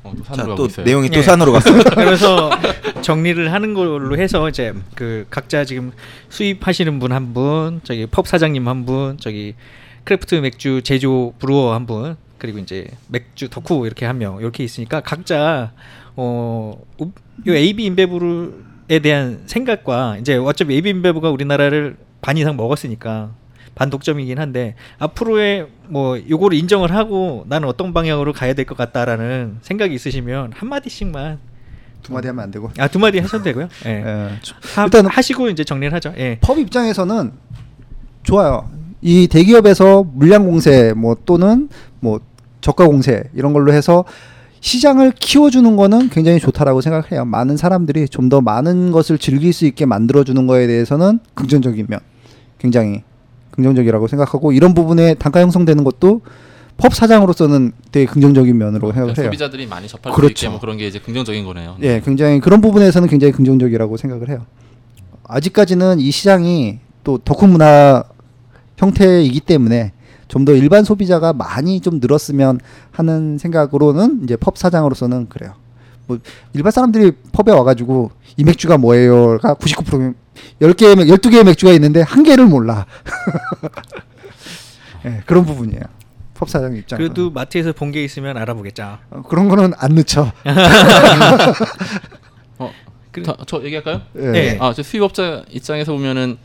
[0.03, 0.85] 어, 또자 산으로 또 가고 있어요.
[0.85, 1.21] 내용이 또 예.
[1.23, 1.81] 산으로 갔어요.
[1.95, 2.49] 그래서
[3.01, 5.91] 정리를 하는 걸로 해서 이제 그 각자 지금
[6.29, 9.55] 수입하시는 분 한 분, 저기 펍 사장님 한 분, 저기
[10.05, 15.01] craft 맥주 제조 brewer 한 분, 그리고 이제 맥주 덕후 이렇게 한 명 이렇게 있으니까
[15.01, 15.71] 각자
[16.17, 16.75] 어요
[17.47, 23.31] AB 인베브에 대한 생각과 이제 어차피 AB 인베브가 우리나라를 반 이상 먹었으니까
[23.75, 29.93] 반독점이긴 한데 앞으로의 뭐 요거를 인정을 하고 나는 어떤 방향으로 가야 될 것 같다라는 생각이
[29.93, 31.39] 있으시면 한 마디씩만
[32.03, 32.71] 두 마디 하면 안 되고.
[32.77, 33.67] 아두 마디 하셔도 되고요.
[33.85, 33.89] 예.
[33.89, 34.03] 예.
[34.75, 36.13] 하, 일단- 하시고 이제 정리를 하죠.
[36.17, 36.37] 예.
[36.41, 37.31] 펍 입장에서는
[38.23, 38.69] 좋아요.
[39.01, 42.19] 이 대기업에서 물량 공세 뭐 또는 뭐
[42.61, 44.03] 저가 공세 이런 걸로 해서
[44.61, 47.25] 시장을 키워주는 거는 굉장히 좋다라고 생각해요.
[47.25, 51.99] 많은 사람들이 좀 더 많은 것을 즐길 수 있게 만들어주는 거에 대해서는 긍정적인 면,
[52.59, 53.01] 굉장히
[53.51, 56.21] 긍정적이라고 생각하고 이런 부분에 단가 형성되는 것도
[56.77, 59.25] 펍 사장으로서는 되게 긍정적인 면으로 그러니까 해요.
[59.25, 60.45] 소비자들이 많이 접할 수 그렇죠.
[60.45, 61.77] 있게 뭐 그런 게 이제 긍정적인 거네요.
[61.81, 64.45] 예, 굉장히 그런 부분에서는 굉장히 긍정적이라고 생각을 해요.
[65.23, 68.03] 아직까지는 이 시장이 또 덕후 문화
[68.77, 69.91] 형태이기 때문에
[70.29, 72.59] 좀 더 일반 소비자가 많이 좀 늘었으면
[72.91, 75.53] 하는 생각으로는 이제 펍 사장으로서는 그래요.
[76.07, 76.17] 뭐
[76.53, 80.13] 일반 사람들이 펍에 와가지고 이 맥주가 뭐예요가 99%
[80.61, 82.85] 10개의 맥, 12개의 맥주가 있는데 한 개를 몰라.
[85.05, 85.81] 예, 그런 부분이에요.
[86.35, 86.97] 펍 사장 입장.
[86.97, 88.97] 그래도 마트에서 본 게 있으면 알아보겠죠.
[89.11, 90.31] 어, 그런 거는 안 늦죠.
[92.59, 92.71] 어,
[93.11, 94.01] 그- 다- 저 얘기할까요?
[94.17, 94.31] 예.
[94.31, 94.57] 네.
[94.61, 96.37] 아, 저 수입업자 입장에서 보면은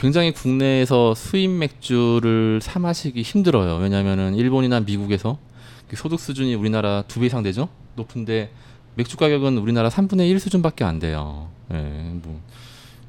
[0.00, 3.76] 굉장히 국내에서 수입 맥주를 사 마시기 힘들어요.
[3.78, 5.38] 왜냐면은 일본이나 미국에서
[5.88, 7.68] 그 소득 수준이 우리나라 두 배 이상 되죠?
[7.96, 8.50] 높은데
[8.94, 11.48] 맥주 가격은 우리나라 3분의 1 수준밖에 안 돼요.
[11.72, 11.76] 예,
[12.22, 12.40] 뭐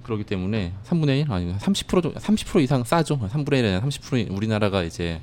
[0.03, 3.19] 그렇기 때문에 3분의 1 아니 30% 정- 30% 이상 싸죠.
[3.19, 5.21] 3분의 1이 아니라 30% 우리나라가 이제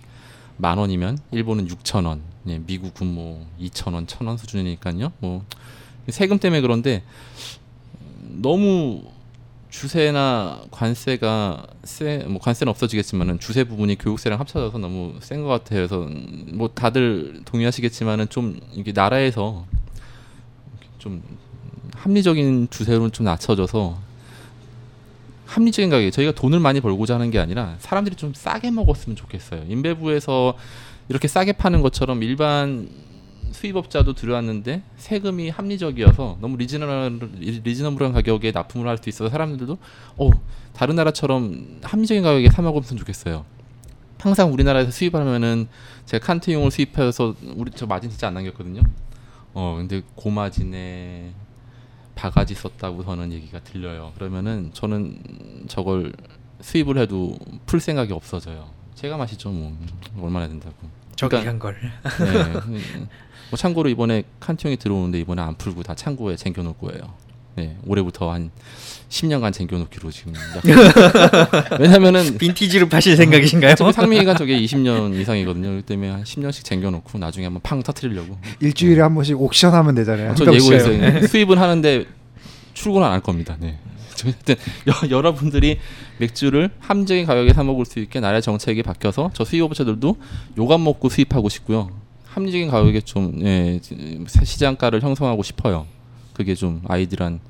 [0.59, 5.13] 만 원이면 일본은 6천 원, 예, 미국은 뭐 2천 원, 천 원 수준이니까요.
[5.19, 5.45] 뭐
[6.09, 7.03] 세금 때문에 그런데
[8.23, 9.03] 너무
[9.81, 15.87] 주세나 관세가 세, 뭐 관세는 없어지겠지만은 주세 부분이 교육세랑 합쳐져서 너무 센 것 같아요.
[15.87, 16.09] 그래서
[16.55, 19.67] 뭐 다들 동의하시겠지만은 좀 이게 나라에서
[20.99, 21.23] 좀
[21.95, 23.99] 합리적인 주세로는 좀 낮춰져서
[25.45, 29.65] 합리적인 가격 저희가 돈을 많이 벌고자 하는 게 아니라 사람들이 좀 싸게 먹었으면 좋겠어요.
[29.69, 30.57] 인베부에서
[31.11, 32.89] 이렇게 싸게 파는 것처럼 일반
[33.53, 37.31] 수입업자도 들어왔는데 세금이 합리적이어서 너무 reasonable
[37.65, 39.79] reasonable한 가격에 납품을 할 수 있어서 사람들도
[40.19, 40.31] 어
[40.73, 43.45] 다른 나라처럼 합리적인 가격에 사 먹었으면 좋겠어요.
[44.19, 45.69] 항상 우리나라에서 수입하면은
[46.07, 48.81] 제가 칸티용을 수입해서 우리 저 마진 진짜 안 남겼거든요.
[49.55, 51.33] 어 근데 고마진에
[52.15, 54.13] 바가지 썼다고서는 얘기가 들려요.
[54.17, 56.13] 그러면은 저는 저걸
[56.61, 58.69] 수입을 해도 풀 생각이 없어져요.
[58.95, 59.77] 제가 마시죠 뭐
[60.21, 60.75] 얼마나 된다고.
[61.17, 61.77] 저기 그러니까- 한 걸.
[61.81, 62.61] 네.
[62.67, 63.09] 음,
[63.51, 67.15] 뭐 참고로 이번에 칸티형이 들어오는데 이번에 안 풀고 다 창고에 쟁겨놓을 거예요.
[67.57, 68.51] 네, 올해부터 한
[69.09, 70.35] 10년간 쟁겨놓기로 지금.
[71.81, 73.77] 왜냐면은 빈티지로 파실 생각이신가요?
[73.93, 75.69] 상미가 저게 20년 이상이거든요.
[75.69, 78.37] 그렇기 때문에 한 10년씩 쟁겨놓고 나중에 한번 팡 터트리려고.
[78.61, 80.35] 일주일에 한 번씩 옥션하면 되잖아요.
[80.35, 80.73] 저한 병씩.
[80.73, 82.05] 예고해서 수입은 하는데
[82.75, 83.57] 출근 안할 겁니다.
[83.59, 83.79] 네.
[84.25, 84.55] 어쨌든
[84.89, 85.79] 여, 여러분들이
[86.19, 90.17] 맥주를 합리적인 가격에 사 먹을 수 있게 나라의 정책이 바뀌어서 저 수입업체들도
[90.59, 91.91] 요감 먹고 수입하고 싶고요.
[92.27, 93.81] 합리적인 가격에 좀 예,
[94.43, 95.87] 시장가를 형성하고 싶어요.
[96.33, 97.41] 그게 좀 아이들한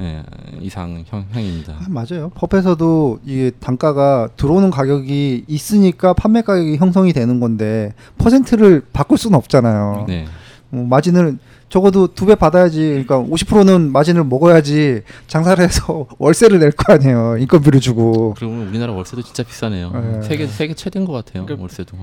[0.00, 0.22] 예,
[0.62, 1.74] 이상 형, 향입니다.
[1.74, 2.30] 아, 맞아요.
[2.34, 10.06] 법에서도 이게 단가가 들어오는 가격이 있으니까 판매 가격이 형성이 되는 건데 퍼센트를 바꿀 수는 없잖아요.
[10.08, 10.26] 네.
[10.70, 11.38] 뭐 마진을
[11.70, 12.80] 적어도 두 배 받아야지.
[13.06, 17.36] 그러니까 50%는 마진을 먹어야지 장사를 해서 월세를 낼 거 아니에요.
[17.38, 18.34] 인건비를 주고.
[18.36, 19.90] 그러면 우리나라 월세도 진짜 비싸네요.
[19.92, 20.22] 네.
[20.22, 21.46] 세계 세계 최대인 것 같아요.
[21.46, 21.96] 그러니까- 월세도.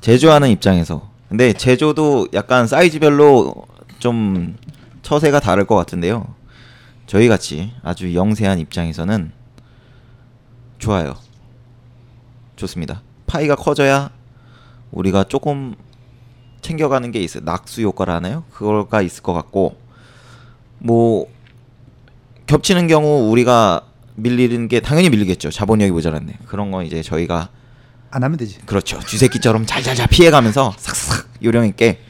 [0.00, 3.54] 제조하는 입장에서 근데 제조도 약간 사이즈별로
[3.98, 4.56] 좀
[5.02, 6.26] 처세가 다를 것 같은데요.
[7.06, 9.32] 저희 같이 아주 영세한 입장에서는
[10.78, 11.14] 좋아요.
[12.56, 13.02] 좋습니다.
[13.26, 14.10] 파이가 커져야
[14.90, 15.74] 우리가 조금
[16.62, 17.44] 챙겨가는 게 있어요.
[17.44, 18.44] 낙수 효과를 하나요?
[18.52, 19.76] 그걸가 있을 것 같고
[20.78, 21.26] 뭐
[22.46, 23.82] 겹치는 경우 우리가
[24.16, 25.50] 밀리는 게 당연히 밀리겠죠.
[25.50, 26.38] 자본력이 모자랐네.
[26.46, 27.48] 그런 건 이제 저희가
[28.10, 28.58] 안 하면 되지.
[28.66, 28.98] 그렇죠.
[29.00, 32.00] 쥐새끼처럼 잘잘잘 피해가면서 삭삭 요령 있게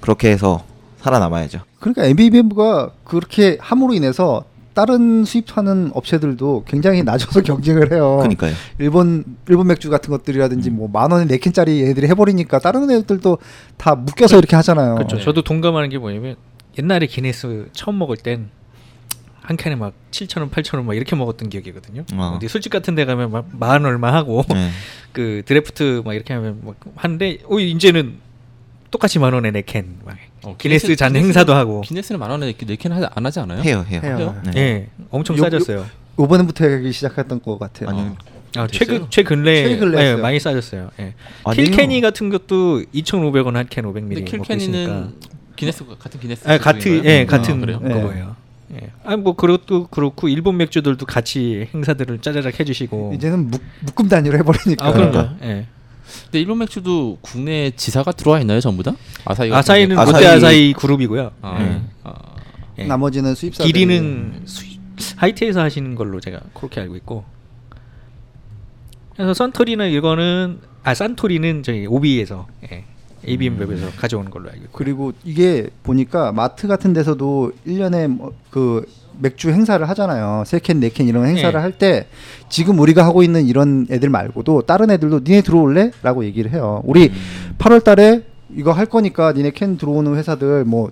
[0.00, 0.64] 그렇게 해서
[1.00, 1.60] 살아남아야죠.
[1.78, 4.44] 그러니까 MBB가 그렇게 함으로 인해서
[4.74, 8.18] 다른 수입하는 업체들도 굉장히 낮아서 경쟁을 해요.
[8.18, 8.52] 그러니까요.
[8.78, 13.38] 일본 일본 맥주 같은 것들이라든지 뭐만 원에 네 캔짜리 애들이 해버리니까 다른 애들도
[13.76, 14.96] 다 묶여서 이렇게 하잖아요.
[14.96, 15.16] 그렇죠.
[15.16, 15.22] 네.
[15.24, 16.36] 저도 동감하는 게 뭐냐면
[16.78, 18.50] 옛날에 기네스 처음 먹을 땐
[19.44, 22.04] 한 캔에 막 7천 원, 8천 원막 이렇게 먹었던 기억이거든요.
[22.14, 22.34] 어.
[22.36, 24.70] 어디 술집 같은 데 가면 막 만 얼마 하고 네.
[25.12, 28.16] 그 드래프트 막 이렇게 하면 막 하는데 어 이제는
[28.90, 29.98] 똑같이 만 원에 네 캔.
[30.04, 31.80] 막 어, 기네스 잔 기네스- 행사도 하고.
[31.82, 33.62] 기네스는 만 원에 네캔 안 하지 않아요?
[33.62, 34.00] 해요, 해요.
[34.04, 34.42] 해요.
[34.46, 34.52] 네.
[34.56, 34.88] 예.
[35.10, 35.86] 엄청 요- 싸졌어요.
[36.18, 37.88] 요번부터 하기 시작했던 것 같아요.
[37.88, 38.00] 아니,
[38.56, 38.66] 아?
[38.70, 40.22] 최근 최근래 최근래 예, 했어요.
[40.22, 40.90] 많이 싸졌어요.
[41.00, 41.14] 예.
[41.44, 41.64] 아니요.
[41.64, 44.44] 킬케니 같은 것도 2,500원 한 캔 500ml 근데 먹고 있으니까.
[44.44, 45.14] 킬케니는
[45.56, 47.04] 기네스 같은 기네스 아, 같은?
[47.04, 47.80] 예, 아, 같은 그래요?
[47.82, 47.94] 네.
[47.94, 48.36] 거예요.
[48.74, 48.90] 예.
[49.04, 53.12] 아, 뭐 그것도 그렇고 일본 맥주들도 같이 행사들을 짜자작 해 주시고.
[53.14, 54.86] 이제는 묶, 묶음 단위로 해버리니까.
[54.86, 55.34] 아, 그런가.
[55.42, 55.66] 예.
[56.24, 58.92] 근데 일본 맥주도 국내 지사가 들어와 있나요, 전부 다?
[59.24, 61.30] 아사히 아사히는 게- 아사히- 롯데 아사히 그룹이고요.
[61.42, 61.82] 아, 예.
[62.04, 62.14] 아,
[62.78, 62.84] 예.
[62.86, 63.64] 나머지는 수입사.
[63.64, 64.80] 기리는 수입,
[65.16, 67.24] 하이트에서 하시는 걸로 제가 그렇게 알고 있고.
[69.14, 72.84] 그래서 선토리는 이거는 아 산토리는 저희 오비에서 예.
[73.26, 74.72] ABM 웹에서 가져오는 걸로 알고 있고.
[74.78, 78.86] 그리고 이게 보니까 마트 같은 데서도 1년에 뭐 그
[79.20, 80.44] 맥주 행사를 하잖아요.
[80.46, 81.58] 세 캔, 네 캔 이런 행사를 예.
[81.62, 82.06] 할때
[82.48, 85.90] 지금 우리가 하고 있는 이런 애들 말고도 다른 애들도 니네 들어올래?
[86.02, 86.82] 라고 얘기를 해요.
[86.84, 87.12] 우리
[87.58, 90.90] 8월 달에 이거 할 거니까 니네 캔 들어오는 회사들 뭐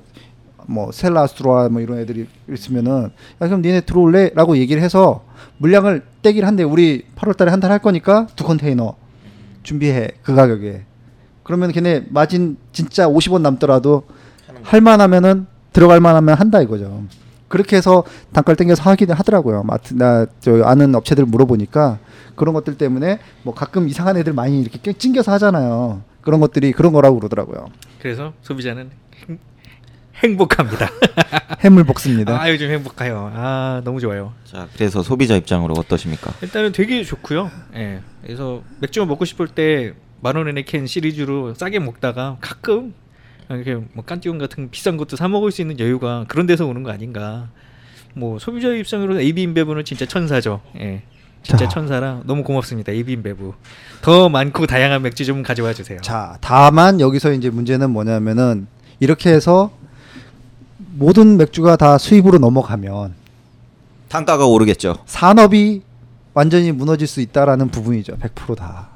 [0.68, 3.11] 뭐 셀라스트로아 뭐 이런 애들이 있으면은
[3.41, 4.31] 야 그럼 니네 들어올래?
[4.35, 5.25] 라고 얘기를 해서
[5.59, 6.62] 물량을 떼기를 한대.
[6.62, 8.95] 우리 8월 달에 한 달 할 거니까 두 컨테이너
[9.64, 10.12] 준비해.
[10.23, 10.83] 그 가격에.
[11.43, 14.05] 그러면 걔네 마진 진짜 50원 남더라도
[14.62, 17.03] 할 만하면은 들어갈 만하면 한다 이거죠.
[17.53, 19.62] 그렇게 해서 단가를 땡겨서 하기는 하더라고요.
[19.62, 21.98] 마트 나저 아는 업체들 물어보니까
[22.34, 26.00] 그런 것들 때문에 뭐 가끔 이상한 애들 많이 이렇게 껴- 찡겨서 하잖아요.
[26.22, 27.66] 그런 것들이 그런 거라고 그러더라고요.
[28.00, 28.90] 그래서 소비자는
[29.28, 29.38] 행,
[30.24, 30.88] 행복합니다.
[31.62, 32.40] 해물 볶습니다.
[32.40, 33.30] 아 요즘 행복해요.
[33.34, 34.32] 아 너무 좋아요.
[34.44, 36.32] 자, 그래서 소비자 입장으로 어떠십니까?
[36.40, 37.50] 일단은 되게 좋고요.
[37.76, 38.00] 예.
[38.22, 39.92] 그래서 맥주 먹고 싶을 때
[40.24, 42.94] 만 원에 캔 시리즈로 싸게 먹다가 가끔
[43.51, 46.90] 이렇게 뭐 깐띠용 같은 비싼 것도 사 먹을 수 있는 여유가 그런 데서 오는 거
[46.90, 47.49] 아닌가.
[48.14, 50.61] 뭐 소비자 입장으로 AB 인베브는 진짜 천사죠.
[50.78, 51.03] 예.
[51.43, 51.68] 진짜 자.
[51.68, 52.93] 천사라 너무 고맙습니다.
[52.93, 53.53] AB 인베브.
[54.03, 56.01] 더 많고 다양한 맥주 좀 가져와 주세요.
[56.01, 58.66] 자, 다만 여기서 이제 문제는 뭐냐면은
[59.01, 59.72] 이렇게 해서
[60.95, 63.14] 모든 맥주가 다 수입으로 넘어가면
[64.09, 64.99] 단가가 오르겠죠.
[65.07, 65.82] 산업이
[66.34, 68.16] 완전히 무너질 수 있다라는 부분이죠.
[68.18, 68.88] 100% 다.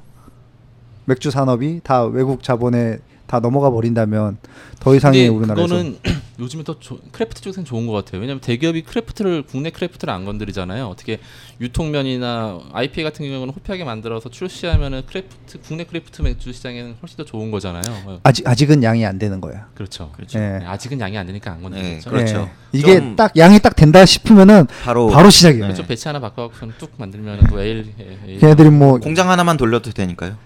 [1.06, 4.38] 맥주 산업이 다 외국 자본에 다 넘어가 버린다면
[4.78, 5.98] 더 이상의 우리나라에서 그거는
[6.38, 8.20] 요즘에 더 조, craft 쪽에서는 좋은 것 같아요.
[8.20, 10.86] 왜냐하면 대기업이 craft를 국내 craft를 안 건드리잖아요.
[10.86, 11.18] 어떻게
[11.60, 17.50] 유통면이나 IPA 같은 경우는 hoppy하게 만들어서 출시하면은 craft 국내 craft 맥주 시장에는 훨씬 더 좋은
[17.50, 17.82] 거잖아요.
[18.06, 19.66] 어, 아직 아직은 양이 안 되는 거야.
[19.74, 20.12] 그렇죠.
[20.14, 20.38] 그렇죠.
[20.38, 20.58] 예.
[20.60, 22.10] 네, 아직은 양이 안 되니까 안 건드리죠.
[22.10, 22.38] 네, 그렇죠.
[22.40, 22.78] 예.
[22.78, 25.64] 이게 좀- 딱 양이 딱 된다 싶으면은 바로 바로 시작이에요.
[25.66, 25.72] 네.
[25.72, 25.86] 그렇죠.
[25.88, 27.92] batch 하나 바꿔갖고 뚝 만들면 또 ale,
[28.26, 30.36] ale 걔네들이 뭐 공장 하나만 돌려도 되니까요.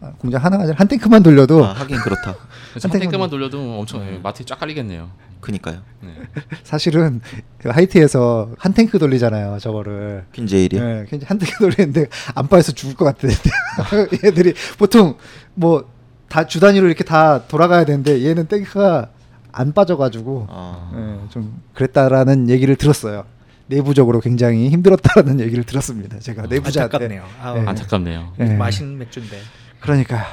[0.00, 2.30] 아, 공장 하나가 아니라 한 탱크만 돌려도 아, 하긴 그렇다.
[2.32, 2.36] 한
[2.90, 5.10] 한 탱크만 돌려도 엄청 예, 마트에 쫙 깔리겠네요.
[5.40, 5.80] 그니까요.
[6.02, 6.14] 네.
[6.64, 7.20] 사실은
[7.58, 9.58] 그 하이트에서 한 탱크 돌리잖아요.
[9.60, 10.24] 저거를.
[10.32, 10.80] 핀제일이요.
[10.82, 13.28] 예, 굉장히 한 탱크 돌리는데 안 빠져서 죽을 것 같아.
[14.24, 15.16] 얘들이 보통
[15.54, 15.84] 뭐
[16.28, 19.08] 다 주 단위로 이렇게 다 돌아가야 되는데 얘는 탱크가
[19.50, 20.90] 안 빠져가지고 아.
[21.24, 23.24] 예, 좀 그랬다라는 얘기를 들었어요.
[23.66, 26.18] 내부적으로 굉장히 힘들었다라는 얘기를 들었습니다.
[26.18, 26.80] 제가 내부자한테.
[26.96, 27.24] 안타깝네요.
[27.42, 27.66] 아, 예.
[27.66, 28.32] 안타깝네요.
[28.40, 28.44] 예.
[28.44, 29.38] 맛있는 맥주인데.
[29.80, 30.24] 그러니까요.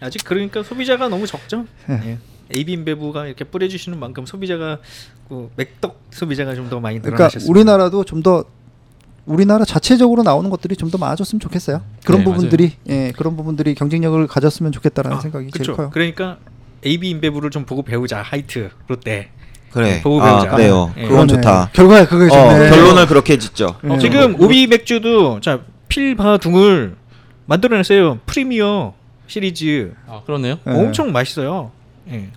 [0.00, 1.66] 아직 그러니까 소비자가 너무 적죠.
[1.88, 2.00] 예.
[2.04, 2.18] 예.
[2.54, 4.78] 인베브가 이렇게 뿌려주시는 만큼 소비자가
[5.28, 7.50] 그 맥덕 소비자가 좀 더 많이 그러니까 늘어나셨습니다.
[7.50, 8.44] 우리나라도 좀 더
[9.24, 11.80] 우리나라 자체적으로 나오는 것들이 좀 더 많아졌으면 좋겠어요.
[12.04, 15.76] 그런 네, 부분들이 예 그런 부분들이 경쟁력을 가졌으면 좋겠다라는 생각이 제일 그쵸.
[15.76, 15.90] 커요.
[15.92, 16.38] 그러니까
[16.84, 19.30] AB 인베브를 좀 보고 배우자 하이트 롯데.
[19.70, 20.02] 그래.
[20.02, 20.56] 보고 아, 배우자.
[20.56, 20.92] 그래요.
[20.98, 21.06] 예.
[21.08, 21.28] 그건.
[21.28, 21.70] 좋다.
[21.72, 22.70] 결과에 그게 어, 좋네.
[22.70, 23.76] 결론을 그렇게 짓죠.
[23.90, 23.98] 예.
[23.98, 26.96] 지금 오비 맥주도 자 필바둥을
[27.46, 28.20] 만들어냈어요.
[28.26, 28.94] 프리미어
[29.26, 30.58] 시리즈 아 그렇네요.
[30.66, 30.70] 예.
[30.70, 31.70] 엄청 맛있어요.
[32.10, 32.28] 예.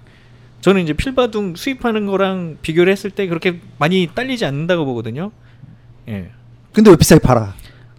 [0.61, 5.31] 저는 이제 필바둥 수입하는 거랑 비교를 했을 때 그렇게 많이 딸리지 않는다고 보거든요.
[6.07, 6.31] 예.
[6.73, 7.53] 근데 왜 비싸게 팔아?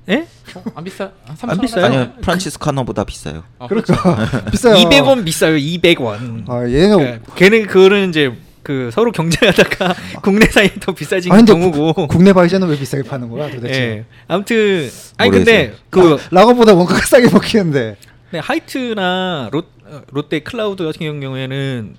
[0.08, 0.26] 예?
[0.54, 1.10] 어, 안 비싸?
[1.24, 1.84] 한 3천 안 비싸요?
[1.84, 3.42] 아니요, 프란치스카노보다 비싸요.
[3.58, 4.74] 아, 그러니까 비싸요.
[4.76, 5.56] 200원 비싸요.
[5.56, 6.48] 200원.
[6.48, 8.32] 아 얘가 그러니까 걔는 그거는 이제
[8.66, 11.92] 그 서로 경쟁하다가 국내산이 더 비싸진 아 근데 경우고.
[11.92, 13.80] 국- 국내 Weizen은 왜 비싸게 파는 거야 도대체?
[13.80, 14.04] 예.
[14.26, 16.16] 아무튼 아니 근데 모르겠어요.
[16.28, 17.96] 그 라거보다 원가가 싸게 먹히는데.
[18.32, 21.94] 네, 하이트나 롯, 어, 롯데 클라우드 같은 경우에는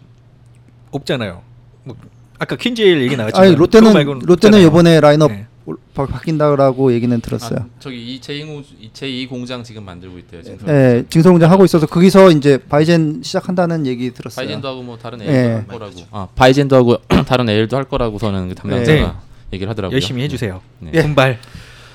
[0.91, 1.41] 없잖아요.
[1.85, 1.95] 뭐
[2.37, 4.67] 아까 퀸즈에일 얘기 나왔지만 아니 롯데는 롯데는 없잖아요.
[4.67, 5.46] 이번에 라인업 네.
[5.93, 7.59] 바, 바뀐다라고 얘기는 들었어요.
[7.61, 8.63] 아, 저기 이 제2
[8.93, 10.41] 제2 공장 지금 만들고 있대요.
[10.43, 10.67] 지금.
[10.69, 14.45] 예, 증설 공장 하고 있어서 거기서 이제 Weizen 시작한다는 얘기 들었어요.
[14.45, 15.25] Weizen도 하고 뭐 다른 예.
[15.25, 15.93] ale도 할 거라고.
[16.11, 16.97] 아 바이젠도 하고
[17.27, 19.13] 다른 에일도 할 거라고서는 그 담당자가 네.
[19.53, 19.93] 얘기를 하더라고요.
[19.95, 20.61] 열심히 해주세요.
[20.79, 20.91] 네.
[20.93, 21.01] 예.
[21.01, 21.39] 분발.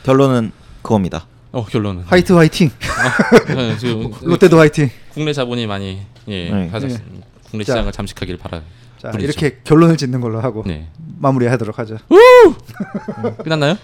[0.04, 0.52] 결론은
[0.82, 1.26] 그겁니다.
[1.52, 2.70] 어 결론은 화이트 화이팅.
[3.54, 4.90] 네, 지금 롯데도 화이팅.
[5.14, 6.68] 국내 자본이 많이 예 네.
[6.68, 6.98] 가졌 네.
[7.50, 7.72] 국내 자.
[7.72, 8.62] 시장을 잠식하길 바라.
[9.02, 9.24] 자 뿐이죠.
[9.26, 10.86] 이렇게 결론을 짓는 걸로 하고 네
[11.18, 11.96] 마무리하도록 하죠.
[13.42, 13.76] 끝났나요?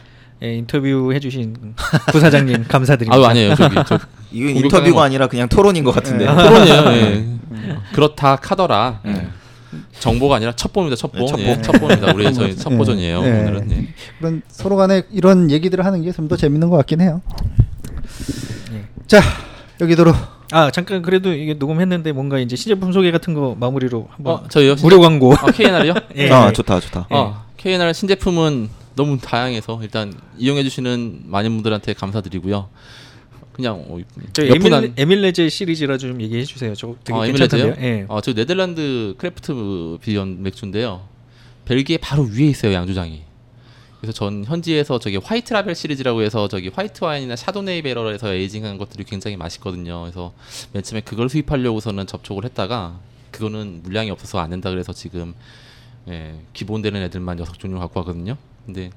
[0.43, 1.75] 예, 인터뷰 해주신
[2.13, 3.17] 부사장님 감사드립니다.
[3.17, 3.99] 아유 아니에요 저기 저
[4.31, 5.03] 이건 공격당한 인터뷰가 거.
[5.03, 6.27] 아니라 그냥 토론인 것 같은데.
[6.27, 6.33] 네.
[6.35, 6.85] 토론이에요.
[6.93, 7.39] 예.
[7.93, 9.01] 그렇다 카더라.
[9.05, 9.29] 네.
[9.99, 10.95] 정보가 아니라 첩보입니다.
[10.97, 11.19] 첩보.
[11.19, 11.43] 네, 첩보.
[11.43, 12.13] 예, 첩보입니다.
[12.15, 13.23] 우리 저희 첩보전이에요.
[13.25, 13.29] 예.
[13.29, 13.89] 오늘은 예.
[14.21, 17.21] 그런 서로 간에 이런 얘기들을 하는 게 좀 더 재밌는 것 같긴 해요.
[18.73, 18.85] 예.
[19.09, 19.21] 자
[19.81, 20.15] 여기도록
[20.51, 24.77] 아 잠깐 그래도 이게 녹음했는데 뭔가 이제 신제품 소개 같은 거 마무리로 한번 어 저희요.
[24.77, 25.35] 무료 광고.
[25.35, 25.95] 아, KNR이요?
[26.17, 26.31] 예.
[26.31, 27.07] 아 좋다 좋다.
[27.11, 32.69] 어, KNR 신제품은 너무 다양해서 일단 이용해 주시는 많은 분들한테 감사드리고요.
[33.53, 33.99] 그냥 어,
[34.39, 36.75] 에밀 안- 에멜리세 시리즈라 좀 얘기해 주세요.
[36.75, 37.75] 저 되게 어, 괜찮던데요.
[37.81, 38.05] 예.
[38.09, 41.03] 어, 저 네덜란드 craft beer인 맥주인데요.
[41.67, 43.23] 벨기에 바로 위에 있어요 양조장이.
[44.01, 49.05] 그래서 전 현지에서 저기 White Label 시리즈라고 해서 저기 white wine이나 chardonnay barrel에서 aging한 것들이
[49.05, 50.03] 굉장히 맛있거든요.
[50.03, 50.33] 그래서
[50.73, 53.01] 맨 처음에 그걸 수입하려고서는 접촉을 했다가
[53.33, 55.35] 그거는 물량이 없어서 안 된다 그래서 지금
[56.09, 58.37] 예, 기본 되는 애들만 여섯 종류 갖고 왔거든요.
[58.65, 58.91] 근데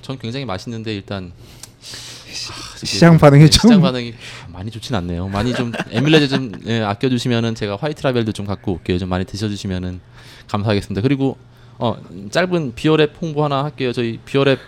[0.00, 1.32] 전 굉장히 맛있는데 일단
[1.80, 4.14] 아, 시장 반응이 네, 좀- 시장 반응이
[4.48, 5.28] 많이 좋진 않네요.
[5.28, 8.98] 많이 좀 에밀레제 좀 예, 아껴주시면은 제가 화이트 라벨도 좀 갖고 올게요.
[8.98, 10.00] 좀 많이 드셔주시면은
[10.48, 11.02] 감사하겠습니다.
[11.02, 11.36] 그리고
[11.78, 11.96] 어
[12.30, 13.92] 짧은 비어랩 홍보 하나 할게요.
[13.92, 14.58] 저희 비어랩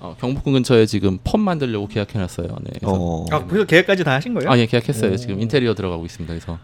[0.00, 2.48] 어, 경복궁 근처에 지금 펌 만들려고 계약해놨어요.
[2.62, 2.70] 네.
[2.78, 3.26] 그래서 어.
[3.30, 4.50] 아 그래서 계획까지 다 하신 거예요?
[4.50, 5.16] 아, 예, 계약했어요.
[5.16, 6.32] 지금 인테리어 들어가고 있습니다.
[6.32, 6.58] 그래서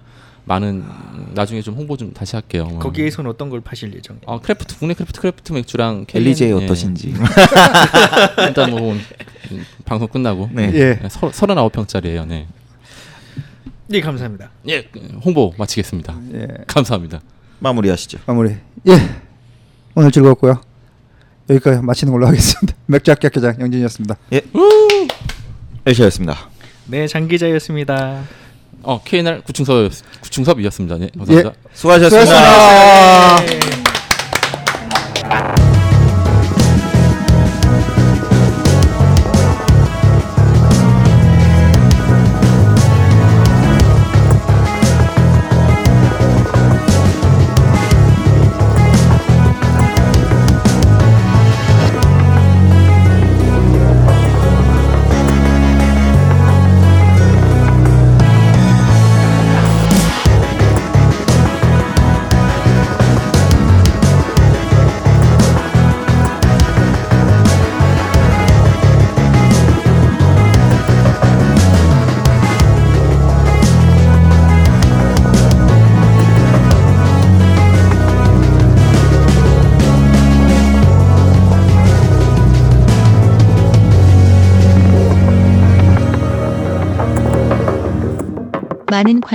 [0.44, 2.68] 많은 음, 나중에 좀 홍보 좀 다시 할게요.
[2.70, 2.78] 어.
[2.80, 4.18] 거기에선 어떤 걸 파실 예정?
[4.26, 6.64] 어 크래프트 국내 크래프트 크래프트 맥주랑 엘리제이 KN, 예.
[6.64, 7.14] 어떠신지.
[8.48, 10.70] 일단 뭐 음, 방송 끝나고 네.
[10.74, 11.08] 예.
[11.08, 12.26] 서, 39평짜리예요.
[12.26, 12.48] 네.
[13.86, 14.50] 네 감사합니다.
[14.68, 14.88] 예,
[15.24, 16.18] 홍보 마치겠습니다.
[16.34, 17.20] 예, 감사합니다.
[17.60, 18.18] 마무리하시죠.
[18.26, 18.56] 마무리.
[18.88, 19.31] 예
[19.94, 20.60] 오늘 즐거웠고요.
[21.50, 22.74] 여기까지 마치는 걸로 하겠습니다.
[22.86, 24.16] 맥주학교 학교장 영진이었습니다.
[24.32, 24.42] 예.
[25.86, 26.36] 엘시였습니다.
[26.86, 28.22] 네 장 기자였습니다.
[28.82, 29.90] 어, KNR 구충섭
[30.22, 30.98] 구충섭이었습니다.
[30.98, 31.50] 네, 감사합니다.
[31.50, 31.68] 예.
[31.72, 32.26] 수고하셨습니다.
[32.26, 33.36] 수고하셨습니다.
[33.36, 33.60] 많은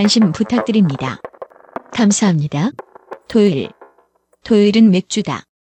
[0.08, 1.20] 관심 부탁드립니다.
[1.92, 2.72] 감사합니다.
[3.28, 3.68] 토요일.
[4.46, 5.47] 토요일은 맥주다.